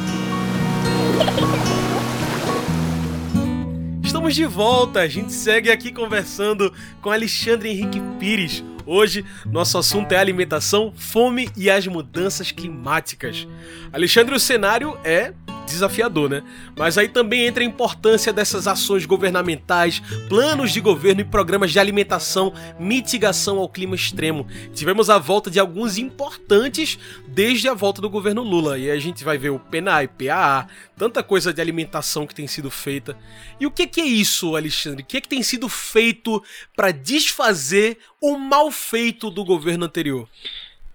Estamos 4.05 4.35
de 4.35 4.45
volta, 4.45 5.01
a 5.01 5.09
gente 5.09 5.33
segue 5.33 5.71
aqui 5.71 5.91
conversando 5.91 6.71
com 7.01 7.11
Alexandre 7.11 7.71
Henrique 7.71 7.99
Pires. 8.19 8.63
Hoje, 8.85 9.25
nosso 9.47 9.79
assunto 9.79 10.13
é 10.13 10.19
alimentação, 10.19 10.93
fome 10.95 11.49
e 11.57 11.71
as 11.71 11.87
mudanças 11.87 12.53
climáticas. 12.53 13.49
Alexandre, 13.91 14.35
o 14.35 14.39
cenário 14.39 14.99
é 15.03 15.33
desafiador, 15.71 16.29
né? 16.29 16.43
Mas 16.77 16.99
aí 16.99 17.09
também 17.09 17.47
entra 17.47 17.63
a 17.63 17.67
importância 17.67 18.33
dessas 18.33 18.67
ações 18.67 19.07
governamentais, 19.07 20.01
planos 20.29 20.73
de 20.73 20.81
governo 20.81 21.21
e 21.21 21.25
programas 21.25 21.73
de 21.73 21.79
alimentação, 21.79 22.53
mitigação 22.79 23.59
ao 23.59 23.69
clima 23.69 23.95
extremo. 23.95 24.47
Tivemos 24.75 25.09
a 25.11 25.19
volta 25.19 25.51
de 25.51 25.59
alguns 25.59 25.99
importantes 25.99 26.99
desde 27.27 27.69
a 27.69 27.75
volta 27.75 28.01
do 28.01 28.11
governo 28.11 28.43
Lula. 28.43 28.79
E 28.79 28.91
a 28.91 28.99
gente 28.99 29.25
vai 29.25 29.39
ver 29.39 29.51
o 29.51 29.59
PNAE, 29.59 30.09
PAA, 30.09 30.67
tanta 30.97 31.23
coisa 31.23 31.53
de 31.53 31.61
alimentação 31.61 32.27
que 32.27 32.35
tem 32.35 32.47
sido 32.47 32.71
feita. 32.71 33.17
E 33.59 33.67
o 33.67 33.71
que, 33.71 34.01
é 34.01 34.05
isso, 34.05 34.57
Alexandre? 34.57 35.03
O 35.03 35.07
que, 35.07 35.21
que 35.21 35.29
tem 35.29 35.43
sido 35.43 35.69
feito 35.69 36.43
para 36.77 36.91
desfazer 36.91 37.99
o 38.21 38.37
mal 38.37 38.71
feito 38.71 39.31
do 39.31 39.45
governo 39.45 39.85
anterior? 39.85 40.29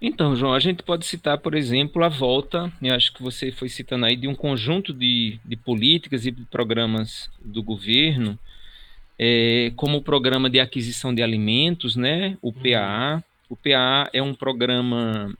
Então, 0.07 0.35
João, 0.35 0.53
a 0.53 0.59
gente 0.59 0.83
pode 0.83 1.03
citar, 1.03 1.39
por 1.39 1.55
exemplo, 1.55 2.03
a 2.03 2.09
volta, 2.09 2.71
eu 2.79 2.93
acho 2.93 3.11
que 3.11 3.23
você 3.23 3.51
foi 3.51 3.67
citando 3.67 4.05
aí, 4.05 4.15
de 4.15 4.27
um 4.27 4.35
conjunto 4.35 4.93
de, 4.93 5.39
de 5.43 5.55
políticas 5.55 6.27
e 6.27 6.31
de 6.31 6.43
programas 6.43 7.27
do 7.43 7.63
governo, 7.63 8.37
é, 9.17 9.71
como 9.75 9.97
o 9.97 10.03
programa 10.03 10.47
de 10.47 10.59
aquisição 10.59 11.11
de 11.11 11.23
alimentos, 11.23 11.95
né, 11.95 12.37
o 12.39 12.53
PAA. 12.53 13.15
Uhum. 13.15 13.23
O 13.49 13.55
PAA 13.55 14.07
é 14.13 14.21
um 14.21 14.35
programa, 14.35 15.35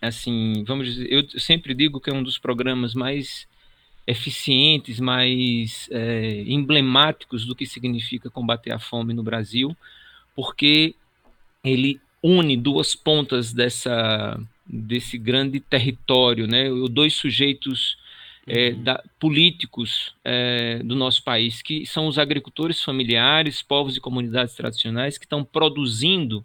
assim, 0.00 0.62
vamos 0.64 0.86
dizer, 0.86 1.12
eu 1.12 1.28
sempre 1.40 1.74
digo 1.74 1.98
que 1.98 2.08
é 2.08 2.14
um 2.14 2.22
dos 2.22 2.38
programas 2.38 2.94
mais 2.94 3.48
eficientes, 4.06 5.00
mais 5.00 5.88
é, 5.90 6.44
emblemáticos 6.46 7.44
do 7.44 7.56
que 7.56 7.66
significa 7.66 8.30
combater 8.30 8.72
a 8.72 8.78
fome 8.78 9.12
no 9.12 9.24
Brasil, 9.24 9.76
porque 10.36 10.94
ele 11.64 12.00
une 12.24 12.56
duas 12.56 12.94
pontas 12.94 13.52
dessa, 13.52 14.40
desse 14.66 15.18
grande 15.18 15.60
território, 15.60 16.46
né? 16.46 16.70
Dois 16.90 17.12
sujeitos 17.12 17.98
é, 18.46 18.70
uhum. 18.70 18.82
da, 18.82 19.04
políticos 19.20 20.14
é, 20.24 20.78
do 20.82 20.96
nosso 20.96 21.22
país, 21.22 21.60
que 21.60 21.84
são 21.84 22.06
os 22.06 22.18
agricultores 22.18 22.82
familiares, 22.82 23.60
povos 23.60 23.94
e 23.94 24.00
comunidades 24.00 24.54
tradicionais 24.54 25.18
que 25.18 25.26
estão 25.26 25.44
produzindo 25.44 26.44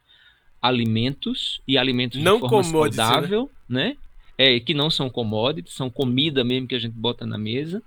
alimentos 0.62 1.62
e 1.66 1.78
alimentos 1.78 2.22
não 2.22 2.42
de 2.42 2.50
forma 2.50 2.58
né? 2.58 2.92
saudável, 2.92 3.50
né? 3.68 3.84
né? 3.86 3.98
É, 4.38 4.60
que 4.60 4.74
não 4.74 4.90
são 4.90 5.10
commodities, 5.10 5.74
são 5.74 5.90
comida 5.90 6.44
mesmo 6.44 6.68
que 6.68 6.76
a 6.76 6.80
gente 6.80 6.94
bota 6.94 7.26
na 7.26 7.38
mesa. 7.38 7.82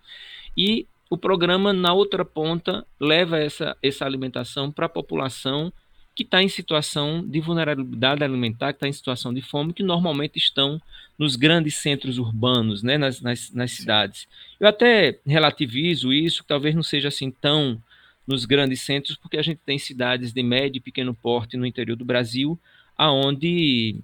E 0.56 0.86
o 1.10 1.18
programa, 1.18 1.74
na 1.74 1.92
outra 1.92 2.24
ponta, 2.24 2.86
leva 2.98 3.38
essa, 3.38 3.76
essa 3.82 4.06
alimentação 4.06 4.70
para 4.70 4.86
a 4.86 4.88
população 4.88 5.70
que 6.14 6.22
está 6.22 6.42
em 6.42 6.48
situação 6.48 7.26
de 7.26 7.40
vulnerabilidade 7.40 8.22
alimentar, 8.22 8.72
que 8.72 8.76
está 8.76 8.88
em 8.88 8.92
situação 8.92 9.32
de 9.32 9.40
fome, 9.40 9.72
que 9.72 9.82
normalmente 9.82 10.38
estão 10.38 10.80
nos 11.18 11.36
grandes 11.36 11.76
centros 11.76 12.18
urbanos, 12.18 12.82
né, 12.82 12.98
nas, 12.98 13.20
nas, 13.20 13.50
nas 13.52 13.72
cidades. 13.72 14.26
Eu 14.60 14.68
até 14.68 15.18
relativizo 15.26 16.12
isso, 16.12 16.42
que 16.42 16.48
talvez 16.48 16.74
não 16.74 16.82
seja 16.82 17.08
assim 17.08 17.30
tão 17.30 17.82
nos 18.26 18.44
grandes 18.44 18.82
centros, 18.82 19.16
porque 19.16 19.36
a 19.36 19.42
gente 19.42 19.60
tem 19.64 19.78
cidades 19.78 20.32
de 20.32 20.42
médio 20.42 20.78
e 20.78 20.82
pequeno 20.82 21.14
porte 21.14 21.56
no 21.56 21.66
interior 21.66 21.96
do 21.96 22.04
Brasil, 22.04 22.58
aonde 22.96 23.96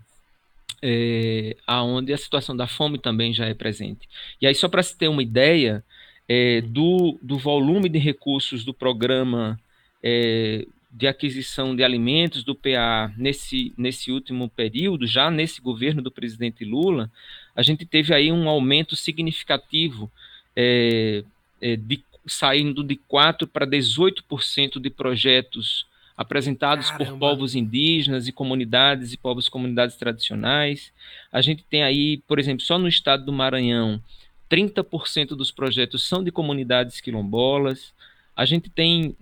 é, 0.82 1.56
aonde 1.66 2.12
a 2.12 2.16
situação 2.16 2.56
da 2.56 2.66
fome 2.66 2.98
também 2.98 3.32
já 3.32 3.46
é 3.46 3.54
presente. 3.54 4.08
E 4.40 4.46
aí, 4.46 4.54
só 4.54 4.68
para 4.68 4.82
se 4.82 4.96
ter 4.96 5.08
uma 5.08 5.22
ideia 5.22 5.84
é, 6.28 6.60
do, 6.60 7.18
do 7.22 7.38
volume 7.38 7.88
de 7.88 7.98
recursos 7.98 8.64
do 8.64 8.72
programa 8.72 9.58
é, 10.02 10.66
de 10.90 11.06
aquisição 11.06 11.76
de 11.76 11.84
alimentos 11.84 12.42
do 12.42 12.54
PA 12.54 13.12
nesse, 13.16 13.72
nesse 13.76 14.10
último 14.10 14.48
período, 14.48 15.06
já 15.06 15.30
nesse 15.30 15.60
governo 15.60 16.00
do 16.00 16.10
presidente 16.10 16.64
Lula, 16.64 17.10
a 17.54 17.62
gente 17.62 17.84
teve 17.84 18.14
aí 18.14 18.32
um 18.32 18.48
aumento 18.48 18.96
significativo, 18.96 20.10
é, 20.56 21.22
é, 21.60 21.76
de, 21.76 22.02
saindo 22.26 22.82
de 22.82 22.96
4% 22.96 23.46
para 23.46 23.66
18% 23.66 24.80
de 24.80 24.90
projetos 24.90 25.86
apresentados 26.16 26.90
Caramba. 26.90 27.10
por 27.10 27.18
povos 27.18 27.54
indígenas 27.54 28.26
e 28.26 28.32
comunidades 28.32 29.12
e 29.12 29.16
povos 29.16 29.48
comunidades 29.48 29.96
tradicionais. 29.96 30.92
A 31.30 31.40
gente 31.40 31.62
tem 31.62 31.84
aí, 31.84 32.18
por 32.26 32.40
exemplo, 32.40 32.64
só 32.64 32.76
no 32.78 32.88
estado 32.88 33.24
do 33.24 33.32
Maranhão, 33.32 34.02
30% 34.50 35.28
dos 35.36 35.52
projetos 35.52 36.08
são 36.08 36.24
de 36.24 36.32
comunidades 36.32 37.00
quilombolas. 37.00 37.92
A 38.38 38.44
gente 38.44 38.70
tem, 38.70 39.16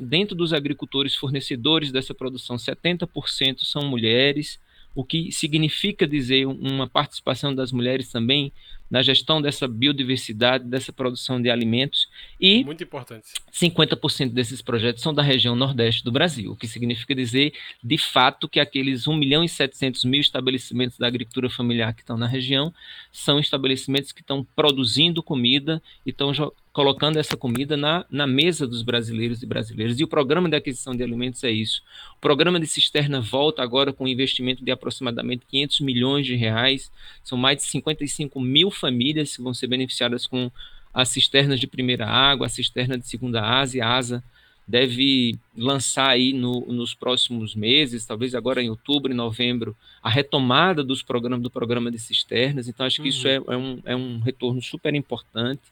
dentro 0.00 0.34
dos 0.34 0.54
agricultores 0.54 1.14
fornecedores 1.14 1.92
dessa 1.92 2.14
produção, 2.14 2.56
70% 2.56 3.64
são 3.64 3.82
mulheres, 3.82 4.58
o 4.94 5.04
que 5.04 5.30
significa 5.30 6.06
dizer 6.06 6.46
uma 6.46 6.88
participação 6.88 7.54
das 7.54 7.70
mulheres 7.70 8.10
também 8.10 8.50
na 8.90 9.02
gestão 9.02 9.42
dessa 9.42 9.68
biodiversidade, 9.68 10.64
dessa 10.64 10.90
produção 10.90 11.40
de 11.40 11.50
alimentos. 11.50 12.08
E 12.40 12.64
Muito 12.64 12.82
importante. 12.82 13.28
50% 13.52 14.30
desses 14.30 14.62
projetos 14.62 15.02
são 15.02 15.12
da 15.12 15.22
região 15.22 15.54
nordeste 15.54 16.02
do 16.02 16.10
Brasil, 16.10 16.52
o 16.52 16.56
que 16.56 16.66
significa 16.66 17.14
dizer, 17.14 17.52
de 17.84 17.98
fato, 17.98 18.48
que 18.48 18.58
aqueles 18.58 19.06
1 19.06 19.14
milhão 19.14 19.44
e 19.44 19.50
700 19.50 20.04
mil 20.06 20.20
estabelecimentos 20.20 20.96
da 20.96 21.06
agricultura 21.06 21.50
familiar 21.50 21.92
que 21.92 22.00
estão 22.00 22.16
na 22.16 22.26
região 22.26 22.72
são 23.10 23.38
estabelecimentos 23.38 24.12
que 24.12 24.22
estão 24.22 24.42
produzindo 24.56 25.22
comida 25.22 25.82
e 26.06 26.10
estão 26.10 26.32
colocando 26.72 27.18
essa 27.18 27.36
comida 27.36 27.76
na, 27.76 28.04
na 28.10 28.26
mesa 28.26 28.66
dos 28.66 28.82
brasileiros 28.82 29.42
e 29.42 29.46
brasileiras. 29.46 30.00
E 30.00 30.04
o 30.04 30.08
programa 30.08 30.48
de 30.48 30.56
aquisição 30.56 30.96
de 30.96 31.02
alimentos 31.02 31.44
é 31.44 31.50
isso. 31.50 31.82
O 32.16 32.20
programa 32.20 32.58
de 32.58 32.66
cisterna 32.66 33.20
volta 33.20 33.62
agora 33.62 33.92
com 33.92 34.04
um 34.04 34.08
investimento 34.08 34.64
de 34.64 34.70
aproximadamente 34.70 35.44
500 35.46 35.80
milhões 35.80 36.26
de 36.26 36.34
reais. 36.34 36.90
São 37.22 37.36
mais 37.36 37.58
de 37.58 37.64
55 37.64 38.40
mil 38.40 38.70
famílias 38.70 39.36
que 39.36 39.42
vão 39.42 39.52
ser 39.52 39.66
beneficiadas 39.66 40.26
com 40.26 40.50
as 40.94 41.10
cisternas 41.10 41.60
de 41.60 41.66
primeira 41.66 42.06
água, 42.06 42.46
a 42.46 42.50
cisterna 42.50 42.98
de 42.98 43.06
segunda 43.06 43.42
asa 43.42 43.76
e 43.76 43.80
a 43.80 43.88
asa 43.88 44.24
deve 44.66 45.38
lançar 45.56 46.08
aí 46.08 46.32
no, 46.32 46.60
nos 46.66 46.94
próximos 46.94 47.54
meses, 47.54 48.06
talvez 48.06 48.34
agora 48.34 48.62
em 48.62 48.70
outubro 48.70 49.12
e 49.12 49.14
novembro, 49.14 49.76
a 50.02 50.10
retomada 50.10 50.82
dos 50.82 51.02
programas 51.02 51.40
do 51.42 51.50
programa 51.50 51.90
de 51.90 51.98
cisternas. 51.98 52.66
Então, 52.66 52.84
acho 52.84 52.96
que 52.96 53.02
uhum. 53.02 53.08
isso 53.08 53.28
é, 53.28 53.36
é, 53.36 53.56
um, 53.56 53.80
é 53.84 53.96
um 53.96 54.18
retorno 54.18 54.60
super 54.60 54.92
importante. 54.94 55.62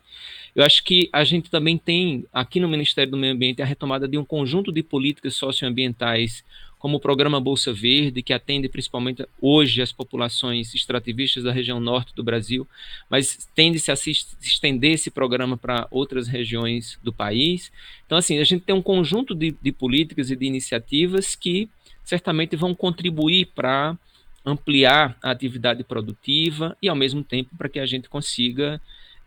Eu 0.54 0.64
acho 0.64 0.84
que 0.84 1.08
a 1.12 1.24
gente 1.24 1.50
também 1.50 1.76
tem, 1.76 2.24
aqui 2.32 2.60
no 2.60 2.68
Ministério 2.68 3.10
do 3.10 3.16
Meio 3.16 3.34
Ambiente, 3.34 3.60
a 3.60 3.64
retomada 3.64 4.06
de 4.06 4.16
um 4.16 4.24
conjunto 4.24 4.70
de 4.70 4.82
políticas 4.82 5.34
socioambientais, 5.34 6.44
como 6.78 6.96
o 6.96 7.00
programa 7.00 7.40
Bolsa 7.40 7.72
Verde, 7.72 8.22
que 8.22 8.32
atende 8.32 8.68
principalmente 8.68 9.26
hoje 9.40 9.82
as 9.82 9.92
populações 9.92 10.74
extrativistas 10.74 11.44
da 11.44 11.52
região 11.52 11.78
norte 11.78 12.14
do 12.14 12.24
Brasil, 12.24 12.66
mas 13.08 13.50
tende-se 13.54 13.90
a 13.92 13.96
se 13.96 14.12
estender 14.40 14.92
esse 14.92 15.10
programa 15.10 15.58
para 15.58 15.86
outras 15.90 16.26
regiões 16.26 16.98
do 17.02 17.12
país. 17.12 17.70
Então, 18.06 18.16
assim, 18.16 18.38
a 18.38 18.44
gente 18.44 18.64
tem 18.64 18.74
um 18.74 18.80
conjunto 18.80 19.34
de, 19.34 19.54
de 19.60 19.72
políticas 19.72 20.30
e 20.30 20.36
de 20.36 20.46
iniciativas 20.46 21.34
que 21.34 21.68
certamente 22.02 22.56
vão 22.56 22.74
contribuir 22.74 23.46
para 23.54 23.96
ampliar 24.44 25.16
a 25.22 25.30
atividade 25.30 25.84
produtiva 25.84 26.76
e, 26.80 26.88
ao 26.88 26.96
mesmo 26.96 27.22
tempo, 27.22 27.50
para 27.56 27.68
que 27.68 27.78
a 27.78 27.86
gente 27.86 28.08
consiga 28.08 28.80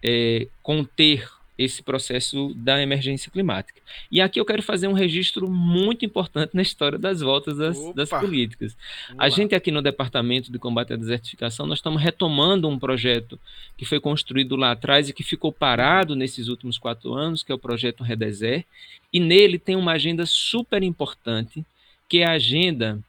é, 0.04 0.47
conter 0.62 1.28
esse 1.58 1.84
processo 1.84 2.52
da 2.56 2.82
emergência 2.82 3.32
climática. 3.32 3.80
E 4.12 4.19
aqui 4.19 4.39
eu 4.39 4.45
quero 4.45 4.63
fazer 4.63 4.88
um 4.88 4.93
registro 4.93 5.47
muito 5.47 6.04
importante 6.04 6.52
na 6.54 6.62
história 6.62 6.97
das 6.97 7.21
voltas 7.21 7.58
das, 7.58 7.93
das 7.93 8.10
políticas. 8.10 8.76
A 9.17 9.30
gente 9.30 9.54
aqui 9.54 9.69
no 9.69 9.82
Departamento 9.82 10.52
de 10.52 10.58
Combate 10.58 10.93
à 10.93 10.95
Desertificação, 10.95 11.67
nós 11.67 11.78
estamos 11.78 12.02
retomando 12.02 12.67
um 12.67 12.80
projeto 12.80 13.39
que 13.78 13.86
foi 13.86 13.99
construído 13.99 14.56
lá 14.56 14.71
atrás 14.71 15.10
e 15.10 15.13
que 15.13 15.23
ficou 15.23 15.52
parado 15.52 16.15
nesses 16.15 16.47
últimos 16.47 16.80
quatro 16.80 17.13
anos, 17.13 17.43
que 17.43 17.52
é 17.52 17.56
o 17.56 17.60
projeto 17.60 18.04
Redeser, 18.04 18.65
e 19.12 19.19
nele 19.19 19.60
tem 19.60 19.76
uma 19.76 19.91
agenda 19.91 20.26
super 20.26 20.82
importante, 20.82 21.63
que 22.10 22.19
é 22.19 22.26
a 22.26 22.32
agenda 22.32 22.99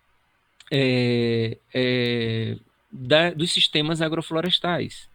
é, 0.70 1.58
é, 1.72 2.56
da, 2.90 3.30
dos 3.30 3.52
sistemas 3.52 4.00
agroflorestais. 4.00 5.08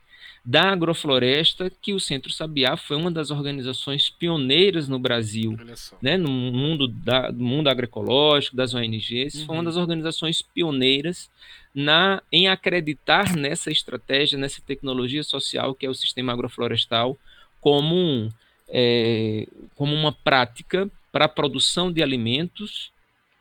Da 0.44 0.72
agrofloresta, 0.72 1.72
que 1.82 1.94
o 1.94 2.00
Centro 2.00 2.32
Sabiá 2.32 2.78
foi 2.78 2.96
uma 2.96 3.12
das 3.12 3.30
organizações 3.30 4.10
pioneiras 4.10 4.88
no 4.88 4.98
Brasil, 4.98 5.58
né, 6.02 6.18
no 6.18 6.30
mundo, 6.30 6.88
da, 6.88 7.30
do 7.30 7.44
mundo 7.44 7.68
agroecológico, 7.68 8.56
das 8.56 8.74
ONGs, 8.74 9.36
uhum. 9.36 9.46
foi 9.46 9.56
uma 9.56 9.60
uhum. 9.60 9.66
das 9.66 9.76
organizações 9.76 10.42
pioneiras 10.42 11.30
na, 11.76 12.24
em 12.32 12.48
acreditar 12.48 13.36
nessa 13.36 13.70
estratégia, 13.70 14.40
nessa 14.40 14.62
tecnologia 14.62 15.24
social 15.24 15.76
que 15.76 15.86
é 15.86 15.90
o 15.90 15.94
sistema 15.94 16.34
agroflorestal, 16.34 17.18
como, 17.60 17.96
um, 17.96 18.30
é, 18.70 19.46
como 19.76 19.94
uma 19.94 20.12
prática 20.12 20.90
para 21.12 21.26
a 21.26 21.30
produção 21.30 21.92
de 21.92 22.02
alimentos 22.02 22.92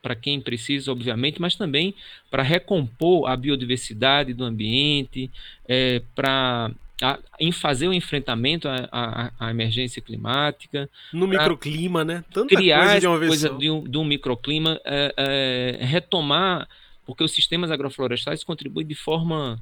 para 0.00 0.14
quem 0.14 0.40
precisa, 0.40 0.92
obviamente, 0.92 1.40
mas 1.40 1.56
também 1.56 1.94
para 2.30 2.42
recompor 2.42 3.28
a 3.28 3.36
biodiversidade 3.36 4.32
do 4.32 4.44
ambiente, 4.44 5.30
é, 5.66 6.02
para 6.14 6.70
em 7.38 7.52
fazer 7.52 7.86
o 7.86 7.92
enfrentamento 7.92 8.68
à, 8.68 8.88
à, 8.90 9.32
à 9.38 9.50
emergência 9.50 10.02
climática. 10.02 10.90
No 11.12 11.28
microclima, 11.28 12.04
né? 12.04 12.24
Tanta 12.32 12.54
criar 12.54 12.80
coisa 12.80 13.00
de 13.00 13.06
uma 13.06 13.18
vez 13.18 13.28
coisa 13.28 13.50
de 13.50 13.70
um, 13.70 13.84
de 13.84 13.98
um 13.98 14.04
microclima, 14.04 14.80
é, 14.84 15.14
é, 15.16 15.84
retomar, 15.84 16.68
porque 17.06 17.22
os 17.22 17.30
sistemas 17.30 17.70
agroflorestais 17.70 18.42
contribuem 18.42 18.86
de 18.86 18.96
forma 18.96 19.60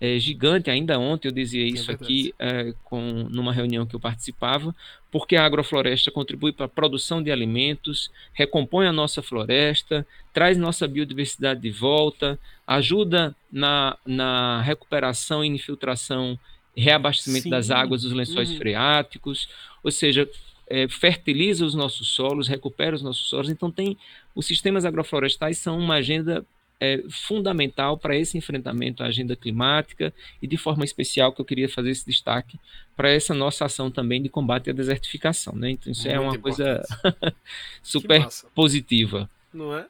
é, 0.00 0.18
gigante. 0.18 0.70
Ainda 0.70 0.98
ontem 0.98 1.28
eu 1.28 1.32
dizia 1.32 1.62
é 1.62 1.66
isso 1.66 1.90
é 1.90 1.94
aqui 1.94 2.34
é, 2.38 2.74
com, 2.84 3.26
numa 3.30 3.52
reunião 3.52 3.86
que 3.86 3.94
eu 3.94 4.00
participava, 4.00 4.74
porque 5.10 5.36
a 5.36 5.44
agrofloresta 5.44 6.10
contribui 6.10 6.52
para 6.52 6.66
a 6.66 6.68
produção 6.68 7.22
de 7.22 7.30
alimentos, 7.30 8.10
recompõe 8.32 8.86
a 8.86 8.92
nossa 8.92 9.22
floresta, 9.22 10.06
traz 10.32 10.56
nossa 10.56 10.86
biodiversidade 10.86 11.60
de 11.60 11.70
volta, 11.70 12.38
ajuda 12.66 13.34
na, 13.50 13.96
na 14.06 14.60
recuperação 14.62 15.44
e 15.44 15.48
infiltração 15.48 16.38
reabastecimento 16.76 17.44
Sim. 17.44 17.50
das 17.50 17.70
águas 17.70 18.02
dos 18.02 18.12
lençóis 18.12 18.50
uhum. 18.50 18.56
freáticos, 18.56 19.48
ou 19.82 19.90
seja, 19.90 20.28
é, 20.68 20.86
fertiliza 20.86 21.64
os 21.64 21.74
nossos 21.74 22.08
solos, 22.08 22.46
recupera 22.46 22.94
os 22.94 23.02
nossos 23.02 23.28
solos. 23.28 23.48
Então, 23.48 23.70
tem 23.70 23.96
os 24.34 24.46
sistemas 24.46 24.84
agroflorestais 24.84 25.58
são 25.58 25.78
uma 25.78 25.94
agenda 25.94 26.46
é, 26.80 27.02
fundamental 27.10 27.98
para 27.98 28.16
esse 28.16 28.36
enfrentamento 28.36 29.02
à 29.02 29.06
agenda 29.06 29.34
climática 29.34 30.12
e, 30.40 30.46
de 30.46 30.56
forma 30.56 30.84
especial, 30.84 31.32
que 31.32 31.40
eu 31.40 31.44
queria 31.44 31.68
fazer 31.68 31.90
esse 31.90 32.06
destaque 32.06 32.58
para 32.96 33.10
essa 33.10 33.34
nossa 33.34 33.64
ação 33.64 33.90
também 33.90 34.22
de 34.22 34.28
combate 34.28 34.70
à 34.70 34.72
desertificação. 34.72 35.54
Né? 35.54 35.70
Então, 35.70 35.92
isso 35.92 36.08
é 36.08 36.18
Muito 36.18 36.22
é 36.22 36.28
uma 36.28 36.36
importante. 36.36 36.88
coisa 36.96 37.34
super 37.82 38.26
positiva 38.54 39.28
não 39.52 39.76
é? 39.76 39.86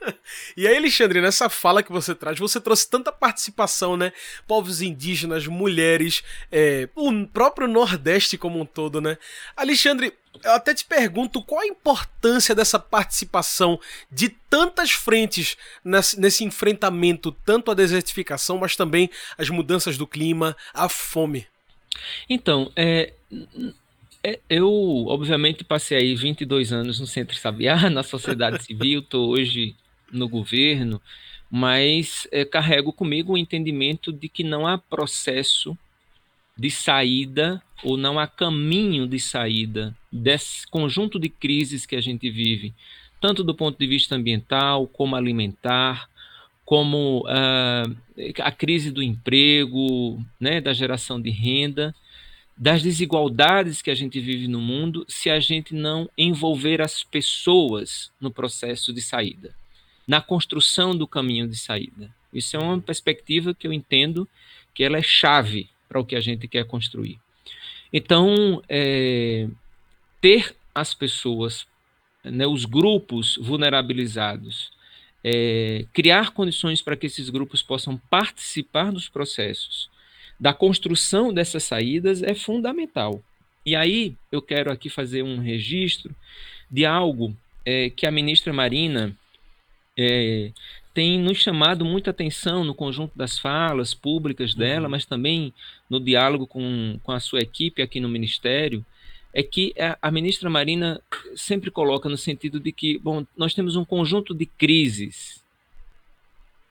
e 0.56 0.66
aí, 0.66 0.76
Alexandre, 0.76 1.20
nessa 1.20 1.48
fala 1.48 1.82
que 1.82 1.92
você 1.92 2.14
traz, 2.14 2.38
você 2.38 2.60
trouxe 2.60 2.88
tanta 2.88 3.10
participação, 3.12 3.96
né? 3.96 4.12
Povos 4.46 4.80
indígenas, 4.80 5.46
mulheres, 5.46 6.22
é, 6.50 6.88
o 6.94 7.26
próprio 7.26 7.68
Nordeste 7.68 8.38
como 8.38 8.60
um 8.60 8.64
todo, 8.64 9.00
né? 9.00 9.18
Alexandre, 9.56 10.12
eu 10.42 10.52
até 10.52 10.74
te 10.74 10.84
pergunto 10.84 11.42
qual 11.42 11.60
a 11.60 11.66
importância 11.66 12.54
dessa 12.54 12.78
participação 12.78 13.78
de 14.10 14.28
tantas 14.28 14.90
frentes 14.90 15.56
nesse, 15.84 16.44
enfrentamento, 16.44 17.32
tanto 17.44 17.70
à 17.70 17.74
desertificação, 17.74 18.58
mas 18.58 18.74
também 18.74 19.10
às 19.36 19.50
mudanças 19.50 19.98
do 19.98 20.06
clima, 20.06 20.56
à 20.72 20.88
fome. 20.88 21.46
Então, 22.28 22.72
é, 22.74 23.12
é, 24.24 24.38
eu, 24.48 24.70
obviamente, 25.08 25.64
passei 25.64 25.98
aí 25.98 26.14
22 26.14 26.72
anos 26.72 26.98
no 26.98 27.06
Centro 27.06 27.36
Sabiá, 27.36 27.88
na 27.90 28.02
sociedade 28.02 28.62
civil, 28.64 29.00
estou 29.00 29.30
hoje 29.30 29.76
no 30.10 30.28
governo, 30.28 31.00
mas 31.50 32.26
é, 32.32 32.44
carrego 32.44 32.92
comigo 32.92 33.34
o 33.34 33.38
entendimento 33.38 34.12
de 34.12 34.28
que 34.28 34.42
não 34.42 34.66
há 34.66 34.78
processo 34.78 35.76
de 36.56 36.70
saída 36.70 37.62
ou 37.82 37.96
não 37.96 38.18
há 38.18 38.26
caminho 38.26 39.06
de 39.06 39.18
saída 39.18 39.96
desse 40.10 40.66
conjunto 40.66 41.18
de 41.18 41.28
crises 41.28 41.86
que 41.86 41.96
a 41.96 42.00
gente 42.00 42.30
vive, 42.30 42.74
tanto 43.20 43.42
do 43.42 43.54
ponto 43.54 43.78
de 43.78 43.86
vista 43.86 44.14
ambiental, 44.14 44.86
como 44.86 45.16
alimentar, 45.16 46.08
como 46.64 47.24
uh, 47.26 47.96
a 48.40 48.52
crise 48.52 48.90
do 48.90 49.02
emprego, 49.02 50.24
né, 50.38 50.60
da 50.60 50.72
geração 50.72 51.20
de 51.20 51.30
renda 51.30 51.94
das 52.56 52.82
desigualdades 52.82 53.82
que 53.82 53.90
a 53.90 53.94
gente 53.94 54.20
vive 54.20 54.46
no 54.46 54.60
mundo 54.60 55.04
se 55.08 55.30
a 55.30 55.40
gente 55.40 55.74
não 55.74 56.08
envolver 56.16 56.80
as 56.80 57.02
pessoas 57.02 58.12
no 58.20 58.30
processo 58.30 58.92
de 58.92 59.00
saída, 59.00 59.54
na 60.06 60.20
construção 60.20 60.96
do 60.96 61.06
caminho 61.06 61.48
de 61.48 61.56
saída. 61.56 62.14
Isso 62.32 62.56
é 62.56 62.60
uma 62.60 62.80
perspectiva 62.80 63.54
que 63.54 63.66
eu 63.66 63.72
entendo 63.72 64.28
que 64.74 64.84
ela 64.84 64.98
é 64.98 65.02
chave 65.02 65.71
para 65.92 66.00
o 66.00 66.06
que 66.06 66.16
a 66.16 66.20
gente 66.20 66.48
quer 66.48 66.64
construir. 66.64 67.18
Então, 67.92 68.62
é, 68.66 69.46
ter 70.22 70.56
as 70.74 70.94
pessoas, 70.94 71.66
né, 72.24 72.46
os 72.46 72.64
grupos 72.64 73.36
vulnerabilizados, 73.36 74.72
é, 75.22 75.84
criar 75.92 76.30
condições 76.30 76.80
para 76.80 76.96
que 76.96 77.06
esses 77.06 77.28
grupos 77.28 77.62
possam 77.62 77.98
participar 78.08 78.90
dos 78.90 79.06
processos, 79.06 79.90
da 80.40 80.54
construção 80.54 81.30
dessas 81.30 81.64
saídas 81.64 82.22
é 82.22 82.34
fundamental. 82.34 83.22
E 83.66 83.76
aí 83.76 84.16
eu 84.32 84.40
quero 84.40 84.72
aqui 84.72 84.88
fazer 84.88 85.22
um 85.22 85.38
registro 85.38 86.16
de 86.70 86.86
algo 86.86 87.36
é, 87.66 87.90
que 87.90 88.06
a 88.06 88.10
ministra 88.10 88.50
Marina 88.50 89.14
é, 89.96 90.50
tem 90.94 91.18
nos 91.18 91.38
chamado 91.38 91.84
muita 91.84 92.10
atenção 92.10 92.64
no 92.64 92.74
conjunto 92.74 93.16
das 93.16 93.38
falas 93.38 93.94
públicas 93.94 94.54
dela, 94.54 94.84
uhum. 94.84 94.90
mas 94.90 95.06
também 95.06 95.52
no 95.88 95.98
diálogo 95.98 96.46
com, 96.46 96.98
com 97.02 97.12
a 97.12 97.20
sua 97.20 97.40
equipe 97.40 97.82
aqui 97.82 98.00
no 98.00 98.08
Ministério, 98.08 98.84
é 99.32 99.42
que 99.42 99.74
a, 99.78 99.96
a 100.02 100.10
ministra 100.10 100.50
Marina 100.50 101.00
sempre 101.34 101.70
coloca 101.70 102.08
no 102.08 102.16
sentido 102.18 102.60
de 102.60 102.70
que, 102.70 102.98
bom, 102.98 103.24
nós 103.36 103.54
temos 103.54 103.76
um 103.76 103.84
conjunto 103.84 104.34
de 104.34 104.44
crises, 104.44 105.42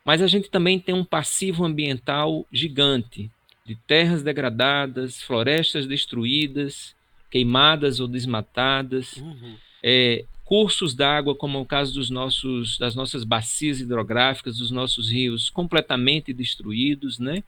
mas 0.05 0.21
a 0.21 0.27
gente 0.27 0.49
também 0.49 0.79
tem 0.79 0.93
um 0.93 1.03
passivo 1.03 1.65
ambiental 1.65 2.45
gigante 2.51 3.29
de 3.65 3.75
terras 3.75 4.23
degradadas, 4.23 5.21
florestas 5.21 5.87
destruídas, 5.87 6.95
queimadas 7.29 7.99
ou 7.99 8.07
desmatadas, 8.07 9.17
uhum. 9.17 9.55
é, 9.81 10.25
cursos 10.51 10.93
d'água, 10.93 11.33
como 11.33 11.57
é 11.57 11.61
o 11.61 11.65
caso 11.65 11.93
dos 11.93 12.09
nossos, 12.09 12.77
das 12.77 12.93
nossas 12.93 13.23
bacias 13.23 13.79
hidrográficas, 13.79 14.57
dos 14.57 14.69
nossos 14.69 15.09
rios 15.09 15.49
completamente 15.49 16.33
destruídos, 16.33 17.19
né? 17.19 17.41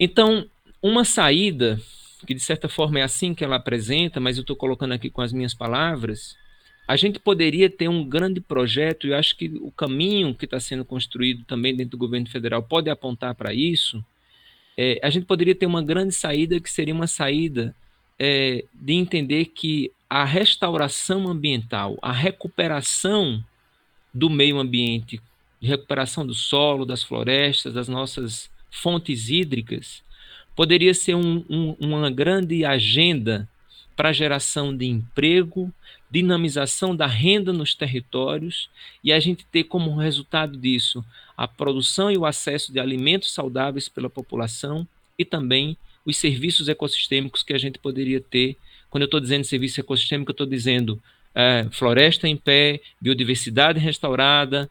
Então, 0.00 0.46
uma 0.80 1.04
saída, 1.04 1.78
que 2.26 2.32
de 2.32 2.40
certa 2.40 2.66
forma 2.66 3.00
é 3.00 3.02
assim 3.02 3.34
que 3.34 3.44
ela 3.44 3.56
apresenta, 3.56 4.18
mas 4.18 4.38
eu 4.38 4.40
estou 4.40 4.56
colocando 4.56 4.92
aqui 4.92 5.10
com 5.10 5.20
as 5.20 5.34
minhas 5.34 5.52
palavras, 5.52 6.34
a 6.88 6.96
gente 6.96 7.18
poderia 7.18 7.68
ter 7.68 7.88
um 7.88 8.02
grande 8.02 8.40
projeto, 8.40 9.06
e 9.06 9.10
eu 9.10 9.16
acho 9.18 9.36
que 9.36 9.48
o 9.60 9.70
caminho 9.70 10.34
que 10.34 10.46
está 10.46 10.58
sendo 10.58 10.82
construído 10.82 11.44
também 11.44 11.76
dentro 11.76 11.90
do 11.90 11.98
governo 11.98 12.26
federal 12.26 12.62
pode 12.62 12.88
apontar 12.88 13.34
para 13.34 13.52
isso, 13.52 14.02
é, 14.78 14.98
a 15.02 15.10
gente 15.10 15.26
poderia 15.26 15.54
ter 15.54 15.66
uma 15.66 15.82
grande 15.82 16.14
saída 16.14 16.58
que 16.58 16.70
seria 16.70 16.94
uma 16.94 17.06
saída 17.06 17.76
é, 18.18 18.64
de 18.72 18.94
entender 18.94 19.46
que 19.46 19.92
a 20.08 20.24
restauração 20.24 21.28
ambiental, 21.28 21.98
a 22.00 22.12
recuperação 22.12 23.44
do 24.12 24.30
meio 24.30 24.58
ambiente 24.58 25.20
recuperação 25.60 26.26
do 26.26 26.34
solo, 26.34 26.86
das 26.86 27.02
florestas, 27.02 27.74
das 27.74 27.88
nossas 27.88 28.50
fontes 28.70 29.28
hídricas, 29.28 30.02
poderia 30.54 30.94
ser 30.94 31.14
um, 31.14 31.44
um, 31.48 31.76
uma 31.78 32.10
grande 32.10 32.64
agenda 32.64 33.48
para 33.94 34.12
geração 34.12 34.76
de 34.76 34.86
emprego, 34.86 35.72
dinamização 36.10 36.94
da 36.94 37.06
renda 37.06 37.52
nos 37.52 37.74
territórios 37.74 38.70
e 39.02 39.12
a 39.12 39.18
gente 39.18 39.44
ter 39.46 39.64
como 39.64 39.96
resultado 39.96 40.56
disso 40.56 41.04
a 41.36 41.48
produção 41.48 42.10
e 42.10 42.16
o 42.16 42.24
acesso 42.24 42.72
de 42.72 42.78
alimentos 42.78 43.32
saudáveis 43.32 43.88
pela 43.88 44.08
população 44.08 44.86
e 45.18 45.24
também 45.24 45.76
os 46.06 46.16
serviços 46.16 46.68
ecossistêmicos 46.68 47.42
que 47.42 47.52
a 47.52 47.58
gente 47.58 47.78
poderia 47.78 48.20
ter. 48.20 48.56
Quando 48.88 49.02
eu 49.02 49.06
estou 49.06 49.20
dizendo 49.20 49.44
serviço 49.44 49.80
ecossistêmico, 49.80 50.30
eu 50.30 50.34
estou 50.34 50.46
dizendo 50.46 51.02
é, 51.34 51.66
floresta 51.72 52.28
em 52.28 52.36
pé, 52.36 52.80
biodiversidade 53.00 53.80
restaurada, 53.80 54.70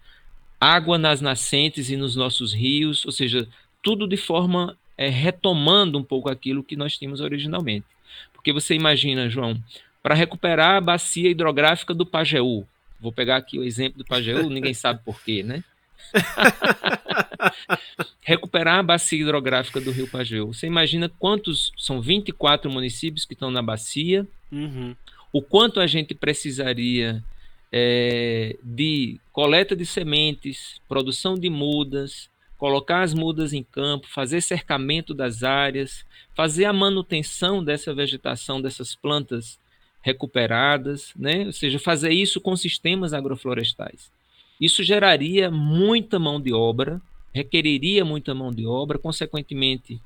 água 0.59 0.97
nas 0.97 1.19
nascentes 1.21 1.89
e 1.89 1.97
nos 1.97 2.15
nossos 2.15 2.53
rios, 2.53 3.05
ou 3.05 3.11
seja, 3.11 3.47
tudo 3.83 4.07
de 4.07 4.17
forma 4.17 4.75
é, 4.97 5.09
retomando 5.09 5.99
um 5.99 6.03
pouco 6.03 6.29
aquilo 6.29 6.63
que 6.63 6.77
nós 6.77 6.97
tínhamos 6.97 7.19
originalmente. 7.19 7.85
Porque 8.33 8.53
você 8.53 8.73
imagina, 8.73 9.29
João, 9.29 9.61
para 10.01 10.15
recuperar 10.15 10.77
a 10.77 10.81
bacia 10.81 11.29
hidrográfica 11.29 11.93
do 11.93 12.05
Pajeú, 12.05 12.65
vou 12.99 13.11
pegar 13.11 13.35
aqui 13.35 13.59
o 13.59 13.63
exemplo 13.63 13.97
do 13.97 14.05
Pajeú, 14.05 14.49
ninguém 14.49 14.73
sabe 14.73 15.01
porquê, 15.03 15.43
né? 15.43 15.63
recuperar 18.21 18.79
a 18.79 18.83
bacia 18.83 19.21
hidrográfica 19.21 19.79
do 19.79 19.91
Rio 19.91 20.07
Pajeú. 20.07 20.53
Você 20.53 20.67
imagina 20.67 21.09
quantos 21.19 21.71
são 21.77 22.01
24 22.01 22.71
municípios 22.71 23.25
que 23.25 23.33
estão 23.33 23.51
na 23.51 23.61
bacia, 23.61 24.27
uhum. 24.51 24.95
o 25.31 25.41
quanto 25.41 25.79
a 25.79 25.87
gente 25.87 26.13
precisaria 26.13 27.23
é, 27.71 28.57
de 28.63 29.19
coleta 29.31 29.75
de 29.75 29.85
sementes, 29.85 30.81
produção 30.87 31.35
de 31.35 31.49
mudas, 31.49 32.29
colocar 32.57 33.01
as 33.01 33.13
mudas 33.13 33.53
em 33.53 33.63
campo, 33.63 34.07
fazer 34.07 34.41
cercamento 34.41 35.13
das 35.13 35.43
áreas, 35.43 36.05
fazer 36.33 36.65
a 36.65 36.73
manutenção 36.73 37.63
dessa 37.63 37.93
vegetação, 37.93 38.61
dessas 38.61 38.95
plantas 38.95 39.59
recuperadas, 40.01 41.11
né? 41.15 41.45
ou 41.45 41.51
seja, 41.51 41.79
fazer 41.79 42.11
isso 42.11 42.39
com 42.39 42.55
sistemas 42.55 43.13
agroflorestais. 43.13 44.11
Isso 44.59 44.83
geraria 44.83 45.51
muita 45.51 46.17
mão 46.17 46.39
de 46.39 46.53
obra, 46.53 47.01
requeriria 47.33 48.05
muita 48.05 48.33
mão 48.33 48.51
de 48.51 48.65
obra, 48.65 48.97
consequentemente, 48.97 49.99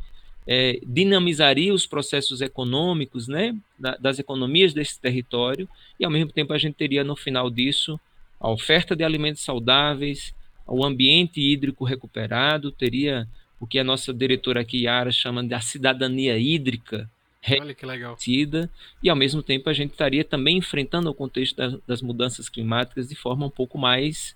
é, 0.48 0.80
dinamizaria 0.86 1.74
os 1.74 1.86
processos 1.86 2.42
econômicos 2.42 3.28
né, 3.28 3.56
das 4.00 4.18
economias 4.18 4.74
desse 4.74 5.00
território, 5.00 5.70
e 6.00 6.06
ao 6.06 6.12
mesmo 6.12 6.32
tempo 6.32 6.54
a 6.54 6.58
gente 6.58 6.74
teria 6.74 7.04
no 7.04 7.16
final 7.16 7.50
disso 7.50 8.00
a 8.40 8.50
oferta 8.50 8.96
de 8.96 9.04
alimentos 9.04 9.44
saudáveis, 9.44 10.34
o 10.66 10.84
ambiente 10.84 11.40
hídrico 11.40 11.84
recuperado, 11.84 12.72
teria 12.72 13.28
o 13.60 13.68
que 13.68 13.78
a 13.78 13.84
nossa 13.84 14.14
diretora 14.14 14.62
aqui, 14.62 14.86
Yara, 14.86 15.12
chama 15.12 15.44
de 15.44 15.54
a 15.54 15.62
cidadania 15.62 16.38
hídrica 16.38 17.10
reconhecida, 17.42 18.70
e 19.02 19.10
ao 19.10 19.16
mesmo 19.16 19.42
tempo 19.42 19.70
a 19.70 19.74
gente 19.74 19.92
estaria 19.92 20.24
também 20.24 20.58
enfrentando 20.58 21.10
o 21.10 21.14
contexto 21.14 21.56
das, 21.56 21.78
das 21.88 22.02
mudanças 22.02 22.50
climáticas 22.50 23.08
de 23.08 23.16
forma 23.16 23.46
um 23.46 23.50
pouco 23.50 23.78
mais 23.78 24.36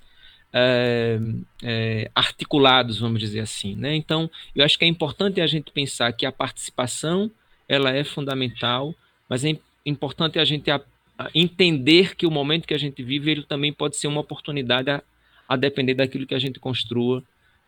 é, 0.53 1.19
é, 1.63 2.11
articulados, 2.13 2.99
vamos 2.99 3.19
dizer 3.19 3.41
assim. 3.41 3.75
Né? 3.75 3.95
Então, 3.95 4.29
eu 4.55 4.63
acho 4.63 4.77
que 4.77 4.85
é 4.85 4.87
importante 4.87 5.41
a 5.41 5.47
gente 5.47 5.71
pensar 5.71 6.13
que 6.13 6.25
a 6.25 6.31
participação 6.31 7.29
ela 7.67 7.89
é 7.91 8.03
fundamental, 8.03 8.93
mas 9.27 9.43
é 9.43 9.57
importante 9.85 10.39
a 10.39 10.45
gente 10.45 10.69
a, 10.69 10.79
a 11.17 11.29
entender 11.33 12.15
que 12.15 12.25
o 12.25 12.31
momento 12.31 12.67
que 12.67 12.73
a 12.73 12.77
gente 12.77 13.01
vive 13.03 13.31
ele 13.31 13.43
também 13.43 13.73
pode 13.73 13.97
ser 13.97 14.07
uma 14.07 14.21
oportunidade 14.21 14.89
a, 14.89 15.01
a 15.47 15.55
depender 15.55 15.95
daquilo 15.95 16.27
que 16.27 16.35
a 16.35 16.39
gente 16.39 16.59
construa 16.59 17.23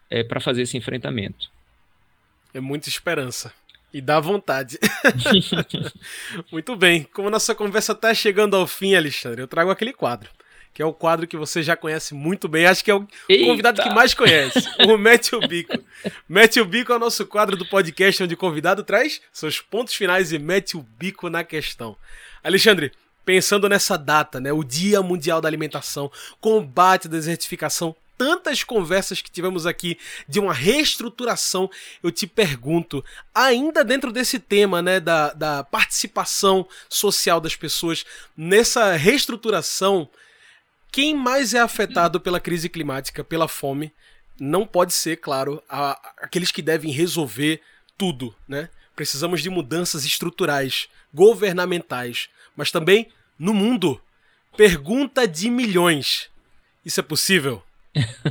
é, 0.09 0.23
para 0.23 0.39
fazer 0.39 0.61
esse 0.61 0.77
enfrentamento. 0.77 1.49
É 2.53 2.59
muita 2.59 2.87
esperança. 2.87 3.53
E 3.95 4.01
dá 4.01 4.19
vontade. 4.19 4.77
Muito 6.51 6.75
bem. 6.75 7.07
Como 7.13 7.29
nossa 7.29 7.55
conversa 7.55 7.93
está 7.93 8.13
chegando 8.13 8.53
ao 8.53 8.67
fim, 8.67 8.93
Alexandre, 8.93 9.41
eu 9.41 9.47
trago 9.47 9.71
aquele 9.71 9.93
quadro 9.93 10.29
que 10.73 10.81
é 10.81 10.85
o 10.85 10.91
quadro 10.91 11.25
que 11.25 11.37
você 11.37 11.63
já 11.63 11.77
conhece 11.77 12.13
muito 12.13 12.49
bem. 12.49 12.65
Acho 12.65 12.83
que 12.83 12.91
é 12.91 12.93
o 12.93 13.07
Eita. 13.29 13.45
convidado 13.45 13.81
que 13.81 13.89
mais 13.91 14.13
conhece, 14.13 14.59
o 14.85 14.97
Mete 14.97 15.33
o 15.33 15.39
Bico. 15.39 15.81
Mete 16.27 16.59
o 16.59 16.65
Bico 16.65 16.91
é 16.91 16.97
o 16.97 16.99
nosso 16.99 17.25
quadro 17.25 17.55
do 17.55 17.65
podcast 17.65 18.21
onde 18.21 18.33
o 18.33 18.37
convidado 18.37 18.83
traz 18.83 19.21
seus 19.31 19.61
pontos 19.61 19.93
finais 19.93 20.33
e 20.33 20.37
mete 20.37 20.75
o 20.75 20.81
bico 20.81 21.29
na 21.29 21.45
questão. 21.45 21.95
Alexandre, 22.43 22.91
pensando 23.23 23.69
nessa 23.69 23.97
data, 23.97 24.41
né, 24.41 24.51
o 24.51 24.65
Dia 24.65 25.01
Mundial 25.01 25.39
da 25.39 25.47
Alimentação, 25.47 26.11
combate 26.41 27.07
à 27.07 27.09
desertificação, 27.09 27.95
tantas 28.17 28.63
conversas 28.63 29.21
que 29.21 29.31
tivemos 29.31 29.65
aqui 29.65 29.97
de 30.27 30.39
uma 30.39 30.53
reestruturação, 30.53 31.69
eu 32.01 32.11
te 32.11 32.25
pergunto, 32.27 33.03
ainda 33.33 33.83
dentro 33.83 34.11
desse 34.11 34.39
tema 34.39 34.81
né, 34.81 34.99
da, 34.99 35.33
da 35.33 35.63
participação 35.63 36.67
social 36.89 37.39
das 37.39 37.55
pessoas 37.55 38.05
nessa 38.35 38.95
reestruturação, 38.95 40.09
quem 40.91 41.13
mais 41.13 41.53
é 41.53 41.59
afetado 41.59 42.19
pela 42.19 42.39
crise 42.39 42.69
climática, 42.69 43.23
pela 43.23 43.47
fome, 43.47 43.91
não 44.39 44.65
pode 44.65 44.93
ser, 44.93 45.17
claro, 45.17 45.61
a, 45.69 45.99
aqueles 46.17 46.51
que 46.51 46.61
devem 46.61 46.91
resolver 46.91 47.61
tudo, 47.97 48.35
né? 48.47 48.69
Precisamos 48.95 49.41
de 49.41 49.49
mudanças 49.49 50.05
estruturais, 50.05 50.87
governamentais, 51.13 52.29
mas 52.55 52.71
também 52.71 53.11
no 53.37 53.53
mundo. 53.53 54.01
Pergunta 54.55 55.27
de 55.27 55.49
milhões. 55.49 56.29
Isso 56.85 56.99
é 56.99 57.03
possível? 57.03 57.61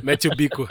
Mete 0.02 0.28
o 0.28 0.34
bico. 0.34 0.66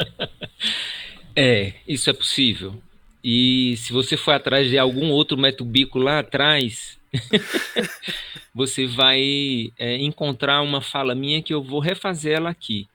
É, 1.36 1.73
isso 1.88 2.10
é 2.10 2.13
possível. 2.13 2.82
E 3.23 3.75
se 3.77 3.93
você 3.93 4.17
for 4.17 4.32
atrás 4.32 4.69
de 4.69 4.77
algum 4.77 5.10
outro 5.10 5.38
mete 5.38 5.62
o 5.62 5.65
bico 5.65 5.97
lá 5.97 6.19
atrás, 6.19 6.99
você 8.53 8.86
vai 8.86 9.71
é, 9.77 9.97
encontrar 9.97 10.62
uma 10.62 10.82
fala 10.82 11.15
minha 11.15 11.41
que 11.41 11.53
eu 11.53 11.63
vou 11.63 11.79
refazer 11.79 12.36
ela 12.36 12.49
aqui. 12.49 12.88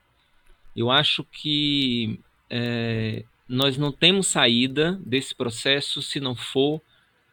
Eu 0.77 0.91
acho 0.91 1.25
que 1.25 2.21
é, 2.51 3.25
nós 3.49 3.77
não 3.79 3.91
temos 3.91 4.27
saída 4.27 5.01
desse 5.05 5.35
processo 5.35 6.03
se 6.03 6.21
não 6.21 6.37
for 6.37 6.81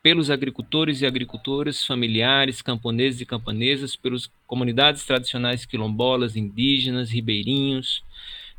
pelos 0.02 0.30
agricultores 0.30 1.02
e 1.02 1.06
agricultoras, 1.06 1.84
familiares, 1.84 2.62
camponeses 2.62 3.22
e 3.22 3.26
camponesas, 3.26 3.96
pelas 3.96 4.30
comunidades 4.46 5.04
tradicionais 5.04 5.66
quilombolas, 5.66 6.36
indígenas, 6.36 7.10
ribeirinhos, 7.10 8.04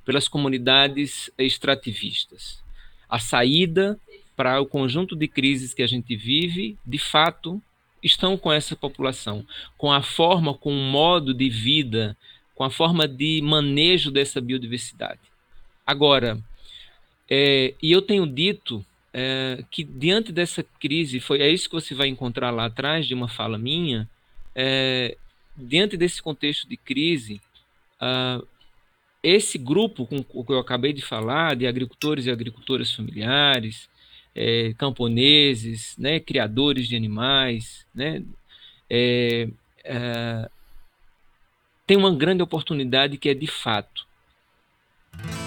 pelas 0.07 0.29
comunidades 0.29 1.31
extrativistas. 1.37 2.63
A 3.09 3.19
saída 3.19 3.99
para 4.37 4.61
o 4.61 4.67
conjunto 4.67 5.17
de 5.17 5.27
crises 5.27 5.75
que 5.75 5.83
a 5.83 5.87
gente 5.87 6.15
vive, 6.15 6.79
de 6.87 6.99
fato, 6.99 7.61
estão 8.03 8.39
com 8.39 8.53
essa 8.53 8.77
população, 8.77 9.45
com 9.77 9.93
a 9.93 10.01
forma, 10.01 10.55
com 10.55 10.71
o 10.71 10.91
modo 10.91 11.35
de 11.35 11.51
vida, 11.51 12.17
com 12.55 12.63
a 12.63 12.71
forma 12.71 13.09
de 13.09 13.43
manejo 13.43 14.11
dessa 14.11 14.41
biodiversidade. 14.41 15.21
Agora, 15.85 16.39
é, 17.29 17.75
e 17.83 17.91
eu 17.91 18.01
tenho 18.01 18.27
dito 18.27 18.85
é, 19.13 19.65
que 19.71 19.83
diante 19.83 20.31
dessa 20.31 20.63
crise, 20.79 21.19
foi 21.19 21.41
é 21.41 21.51
isso 21.51 21.69
que 21.69 21.75
você 21.75 21.95
vai 21.95 22.07
encontrar 22.07 22.51
lá 22.51 22.67
atrás 22.67 23.07
de 23.07 23.15
uma 23.15 23.29
fala 23.29 23.59
minha, 23.59 24.09
é, 24.55 25.17
diante 25.57 25.97
desse 25.97 26.23
contexto 26.23 26.69
de 26.69 26.77
crise, 26.77 27.41
uh, 28.01 28.47
esse 29.29 29.59
grupo 29.59 30.07
com 30.07 30.25
o 30.33 30.45
que 30.45 30.53
eu 30.53 30.59
acabei 30.61 30.93
de 30.93 31.03
falar, 31.03 31.57
de 31.57 31.67
agricultores 31.67 32.27
e 32.27 32.31
agricultoras 32.31 32.93
familiares, 32.93 33.89
é, 34.33 34.73
camponeses, 34.79 35.97
né, 35.99 36.21
criadores 36.21 36.87
de 36.87 36.95
animais, 36.95 37.85
né, 37.93 38.23
é, 38.89 39.49
é, 39.83 40.49
tem 41.85 41.97
uma 41.97 42.15
grande 42.15 42.41
oportunidade 42.41 43.19
que 43.19 43.29
é 43.29 43.35
de 43.35 43.49
fato 43.49 44.07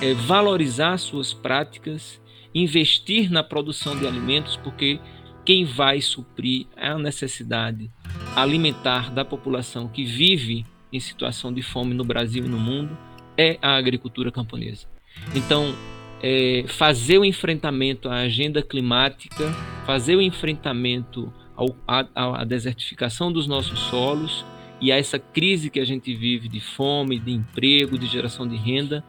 é 0.02 0.14
valorizar 0.14 0.98
suas 0.98 1.32
práticas, 1.34 2.20
investir 2.54 3.32
na 3.32 3.44
produção 3.44 3.98
de 3.98 4.08
alimentos, 4.08 4.58
porque 4.58 5.00
quem 5.46 5.64
vai 5.64 6.02
suprir 6.02 6.66
a 6.76 6.98
necessidade 6.98 7.90
alimentar 8.36 9.10
da 9.12 9.24
população 9.24 9.88
que 9.88 10.04
vive 10.04 10.66
em 10.92 11.00
situação 11.00 11.54
de 11.54 11.62
fome 11.62 11.94
no 11.94 12.04
Brasil 12.04 12.44
e 12.46 12.50
no 12.50 12.58
mundo 12.58 12.98
é 13.40 13.58
a 13.62 13.78
agricultura 13.78 14.30
camponesa. 14.34 14.86
Então, 15.34 15.74
é, 16.22 16.66
fazer 16.68 17.18
o 17.18 17.24
enfrentamento 17.24 18.10
à 18.10 18.18
agenda 18.18 18.62
climática, 18.62 19.50
fazer 19.86 20.18
o 20.18 20.22
enfrentamento 20.22 21.34
à 21.88 22.44
desertificação 22.44 23.32
dos 23.32 23.48
nossos 23.48 23.80
solos 23.80 24.46
e 24.82 24.92
a 24.92 24.98
essa 24.98 25.18
crise 25.18 25.70
que 25.70 25.80
a 25.80 25.86
gente 25.86 26.14
vive 26.14 26.50
de 26.50 26.60
fome, 26.60 27.18
de 27.18 27.32
emprego, 27.32 27.98
de 27.98 28.08
geração 28.08 28.46
de 28.46 28.58
renda, 28.58 29.04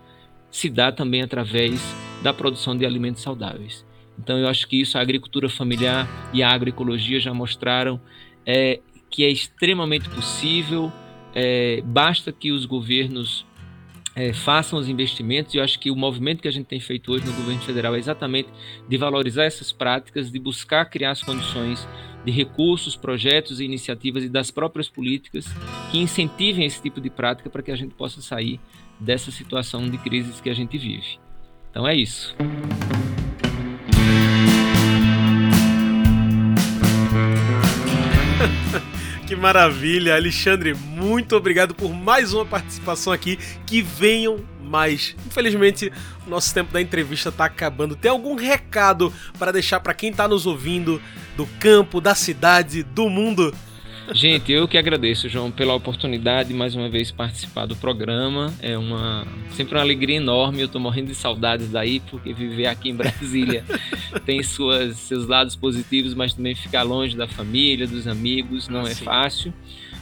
se 0.48 0.70
dá 0.70 0.92
também 0.92 1.22
através 1.22 1.80
da 2.22 2.32
produção 2.32 2.76
de 2.76 2.86
alimentos 2.86 3.22
saudáveis. 3.22 3.84
Então, 4.16 4.38
eu 4.38 4.46
acho 4.46 4.68
que 4.68 4.80
isso 4.80 4.96
a 4.96 5.00
agricultura 5.00 5.48
familiar 5.48 6.08
e 6.32 6.40
a 6.40 6.50
agroecologia 6.50 7.18
já 7.18 7.34
mostraram 7.34 8.00
é, 8.46 8.78
que 9.08 9.24
é 9.24 9.28
extremamente 9.28 10.08
possível. 10.08 10.92
É, 11.34 11.82
basta 11.84 12.30
que 12.30 12.52
os 12.52 12.64
governos 12.64 13.46
é, 14.14 14.32
façam 14.32 14.78
os 14.78 14.88
investimentos. 14.88 15.54
E 15.54 15.58
eu 15.58 15.64
acho 15.64 15.78
que 15.78 15.90
o 15.90 15.96
movimento 15.96 16.42
que 16.42 16.48
a 16.48 16.50
gente 16.50 16.66
tem 16.66 16.80
feito 16.80 17.12
hoje 17.12 17.24
no 17.26 17.32
governo 17.32 17.60
federal 17.62 17.94
é 17.94 17.98
exatamente 17.98 18.48
de 18.88 18.96
valorizar 18.96 19.44
essas 19.44 19.72
práticas, 19.72 20.30
de 20.30 20.38
buscar 20.38 20.84
criar 20.86 21.12
as 21.12 21.22
condições 21.22 21.86
de 22.24 22.30
recursos, 22.30 22.96
projetos 22.96 23.60
e 23.60 23.64
iniciativas 23.64 24.24
e 24.24 24.28
das 24.28 24.50
próprias 24.50 24.88
políticas 24.88 25.46
que 25.90 25.98
incentivem 25.98 26.66
esse 26.66 26.82
tipo 26.82 27.00
de 27.00 27.08
prática 27.08 27.48
para 27.48 27.62
que 27.62 27.70
a 27.70 27.76
gente 27.76 27.94
possa 27.94 28.20
sair 28.20 28.60
dessa 28.98 29.30
situação 29.30 29.88
de 29.88 29.96
crises 29.96 30.40
que 30.40 30.50
a 30.50 30.54
gente 30.54 30.76
vive. 30.76 31.18
Então 31.70 31.86
é 31.88 31.94
isso. 31.94 32.36
que 39.30 39.36
maravilha, 39.36 40.16
Alexandre. 40.16 40.74
Muito 40.74 41.36
obrigado 41.36 41.72
por 41.72 41.94
mais 41.94 42.32
uma 42.32 42.44
participação 42.44 43.12
aqui. 43.12 43.38
Que 43.64 43.80
venham 43.80 44.40
mais. 44.60 45.14
Infelizmente, 45.24 45.92
nosso 46.26 46.52
tempo 46.52 46.72
da 46.72 46.82
entrevista 46.82 47.28
está 47.28 47.44
acabando. 47.44 47.94
Tem 47.94 48.10
algum 48.10 48.34
recado 48.34 49.14
para 49.38 49.52
deixar 49.52 49.78
para 49.78 49.94
quem 49.94 50.10
está 50.10 50.26
nos 50.26 50.46
ouvindo 50.46 51.00
do 51.36 51.46
campo, 51.60 52.00
da 52.00 52.12
cidade, 52.12 52.82
do 52.82 53.08
mundo? 53.08 53.54
Gente, 54.12 54.50
eu 54.50 54.66
que 54.66 54.76
agradeço, 54.76 55.28
João, 55.28 55.52
pela 55.52 55.72
oportunidade 55.72 56.48
de 56.48 56.54
mais 56.54 56.74
uma 56.74 56.88
vez 56.88 57.12
participar 57.12 57.66
do 57.66 57.76
programa. 57.76 58.52
É 58.60 58.76
uma 58.76 59.24
sempre 59.52 59.74
uma 59.76 59.82
alegria 59.82 60.16
enorme. 60.16 60.60
Eu 60.60 60.66
estou 60.66 60.80
morrendo 60.80 61.08
de 61.08 61.14
saudades 61.14 61.70
daí, 61.70 62.00
porque 62.00 62.32
viver 62.32 62.66
aqui 62.66 62.90
em 62.90 62.94
Brasília 62.94 63.64
tem 64.26 64.42
suas, 64.42 64.96
seus 64.96 65.26
lados 65.26 65.54
positivos, 65.54 66.12
mas 66.14 66.34
também 66.34 66.56
ficar 66.56 66.82
longe 66.82 67.16
da 67.16 67.28
família, 67.28 67.86
dos 67.86 68.08
amigos, 68.08 68.68
não 68.68 68.82
é 68.82 68.94
fácil. 68.94 69.54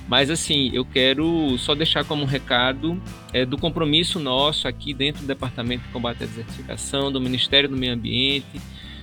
Mas 0.08 0.30
assim, 0.30 0.70
eu 0.72 0.86
quero 0.86 1.58
só 1.58 1.74
deixar 1.74 2.02
como 2.02 2.22
um 2.22 2.26
recado 2.26 3.00
é, 3.30 3.44
do 3.44 3.58
compromisso 3.58 4.18
nosso 4.18 4.66
aqui 4.66 4.94
dentro 4.94 5.20
do 5.20 5.26
Departamento 5.26 5.84
de 5.84 5.92
Combate 5.92 6.24
à 6.24 6.26
Desertificação, 6.26 7.12
do 7.12 7.20
Ministério 7.20 7.68
do 7.68 7.76
Meio 7.76 7.92
Ambiente, 7.92 8.58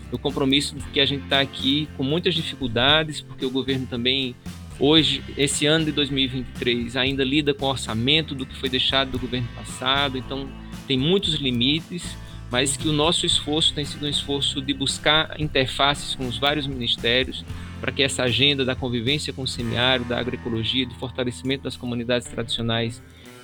do 0.10 0.18
compromisso 0.18 0.76
de 0.76 0.84
que 0.86 1.00
a 1.00 1.06
gente 1.06 1.26
está 1.26 1.42
aqui 1.42 1.88
com 1.96 2.04
muitas 2.04 2.34
dificuldades, 2.34 3.22
porque 3.22 3.46
o 3.46 3.52
governo 3.52 3.86
também 3.86 4.36
Hoje, 4.80 5.24
esse 5.38 5.66
ano 5.66 5.86
de 5.86 5.92
2023 5.94 6.98
ainda 6.98 7.24
lida 7.24 7.54
com 7.54 7.66
orçamento 7.66 8.36
do 8.36 8.46
que 8.46 8.56
foi 8.56 8.68
deixado 8.68 9.12
do 9.12 9.20
governo 9.20 9.48
passado, 9.56 10.18
então 10.18 10.50
tem 10.86 10.98
muitos 10.98 11.36
limites, 11.36 12.18
mas 12.52 12.76
que 12.76 12.88
o 12.88 12.92
nosso 12.92 13.26
esforço 13.26 13.74
tem 13.74 13.86
sido 13.86 14.06
um 14.06 14.10
esforço 14.10 14.62
de 14.62 14.74
buscar 14.74 15.40
interfaces 15.40 16.14
com 16.14 16.28
os 16.28 16.38
vários 16.38 16.68
ministérios 16.68 17.44
para 17.80 17.92
que 17.92 18.04
essa 18.04 18.24
agenda 18.24 18.66
da 18.66 18.76
convivência 18.76 19.32
com 19.32 19.44
o 19.44 19.48
semiárido, 19.48 20.10
da 20.10 20.20
agroecologia, 20.20 20.86
de 20.86 20.96
fortalecimento 20.96 21.64
das 21.64 21.78
comunidades 21.78 22.28
tradicionais 22.28 23.02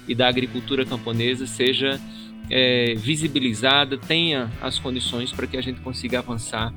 e 0.07 0.13
da 0.13 0.27
agricultura 0.27 0.85
camponesa 0.85 1.47
seja 1.47 1.99
é, 2.49 2.93
visibilizada, 2.95 3.97
tenha 3.97 4.51
as 4.61 4.77
condições 4.79 5.31
para 5.31 5.47
que 5.47 5.55
a 5.55 5.61
gente 5.61 5.79
consiga 5.79 6.19
avançar 6.19 6.73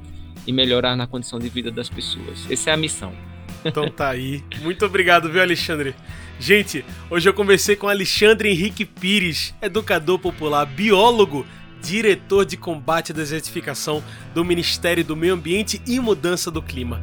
e 0.47 0.53
melhorar 0.53 0.95
na 0.95 1.07
condição 1.07 1.39
de 1.39 1.49
vida 1.49 1.71
das 1.71 1.89
pessoas. 1.89 2.49
Essa 2.51 2.71
é 2.71 2.73
a 2.75 2.77
missão. 2.77 3.34
Então 3.65 3.89
tá 3.89 4.11
aí. 4.11 4.43
Muito 4.61 4.85
obrigado, 4.85 5.31
viu, 5.31 5.41
Alexandre? 5.41 5.95
Gente, 6.39 6.85
hoje 7.09 7.29
eu 7.29 7.35
conversei 7.35 7.77
com 7.77 7.89
Alexandre 7.89 8.51
Henrique 8.51 8.85
Pires, 8.85 9.55
educador 9.63 10.19
popular, 10.19 10.67
biólogo, 10.67 11.47
diretor 11.81 12.45
de 12.45 12.57
combate 12.57 13.13
à 13.13 13.15
desertificação 13.15 14.03
do 14.35 14.45
Ministério 14.45 15.05
do 15.05 15.17
Meio 15.17 15.35
Ambiente 15.35 15.81
e 15.87 16.01
Mudança 16.01 16.51
do 16.51 16.61
Clima. 16.61 17.01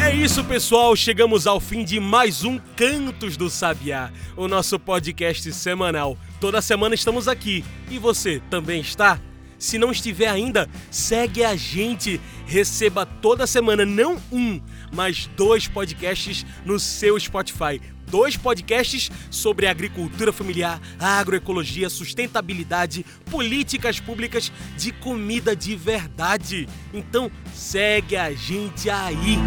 É 0.00 0.14
isso, 0.14 0.42
pessoal. 0.44 0.96
Chegamos 0.96 1.46
ao 1.46 1.60
fim 1.60 1.84
de 1.84 2.00
mais 2.00 2.44
um 2.44 2.58
Cantos 2.76 3.36
do 3.36 3.50
Sabiá, 3.50 4.10
o 4.36 4.48
nosso 4.48 4.78
podcast 4.78 5.52
semanal. 5.52 6.16
Toda 6.40 6.62
semana 6.62 6.94
estamos 6.94 7.28
aqui. 7.28 7.64
E 7.90 7.98
você 7.98 8.40
também 8.48 8.80
está? 8.80 9.20
Se 9.58 9.76
não 9.76 9.90
estiver 9.90 10.28
ainda, 10.28 10.68
segue 10.90 11.44
a 11.44 11.56
gente. 11.56 12.20
Receba 12.46 13.04
toda 13.04 13.46
semana 13.46 13.84
não 13.84 14.16
um, 14.30 14.60
mas 14.92 15.28
dois 15.36 15.66
podcasts 15.66 16.46
no 16.64 16.78
seu 16.78 17.18
Spotify. 17.18 17.80
Dois 18.06 18.36
podcasts 18.36 19.10
sobre 19.30 19.66
agricultura 19.66 20.32
familiar, 20.32 20.80
agroecologia, 20.98 21.90
sustentabilidade, 21.90 23.04
políticas 23.30 24.00
públicas 24.00 24.50
de 24.78 24.92
comida 24.92 25.54
de 25.54 25.76
verdade. 25.76 26.66
Então, 26.94 27.30
segue 27.52 28.16
a 28.16 28.32
gente 28.32 28.88
aí. 28.88 29.38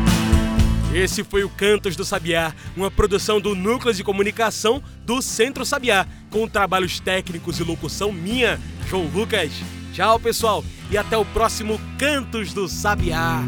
Esse 0.93 1.23
foi 1.23 1.43
o 1.43 1.49
Cantos 1.49 1.95
do 1.95 2.03
Sabiá, 2.03 2.53
uma 2.75 2.91
produção 2.91 3.39
do 3.39 3.55
Núcleo 3.55 3.93
de 3.93 4.03
Comunicação 4.03 4.83
do 5.05 5.21
Centro 5.21 5.65
Sabiá, 5.65 6.05
com 6.29 6.47
trabalhos 6.47 6.99
técnicos 6.99 7.59
e 7.59 7.63
locução 7.63 8.11
minha, 8.11 8.59
João 8.87 9.05
Lucas. 9.05 9.51
Tchau, 9.93 10.17
pessoal, 10.19 10.63
e 10.89 10.97
até 10.97 11.17
o 11.17 11.25
próximo 11.25 11.79
Cantos 11.97 12.53
do 12.53 12.67
Sabiá. 12.67 13.43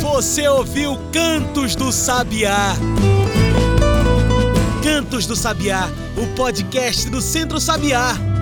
Você 0.00 0.48
ouviu 0.48 0.98
Cantos 1.12 1.76
do 1.76 1.92
Sabiá. 1.92 2.74
Cantos 5.06 5.24
do 5.24 5.36
Sabiá, 5.36 5.88
o 6.16 6.26
podcast 6.34 7.08
do 7.08 7.20
Centro 7.20 7.60
Sabiá. 7.60 8.35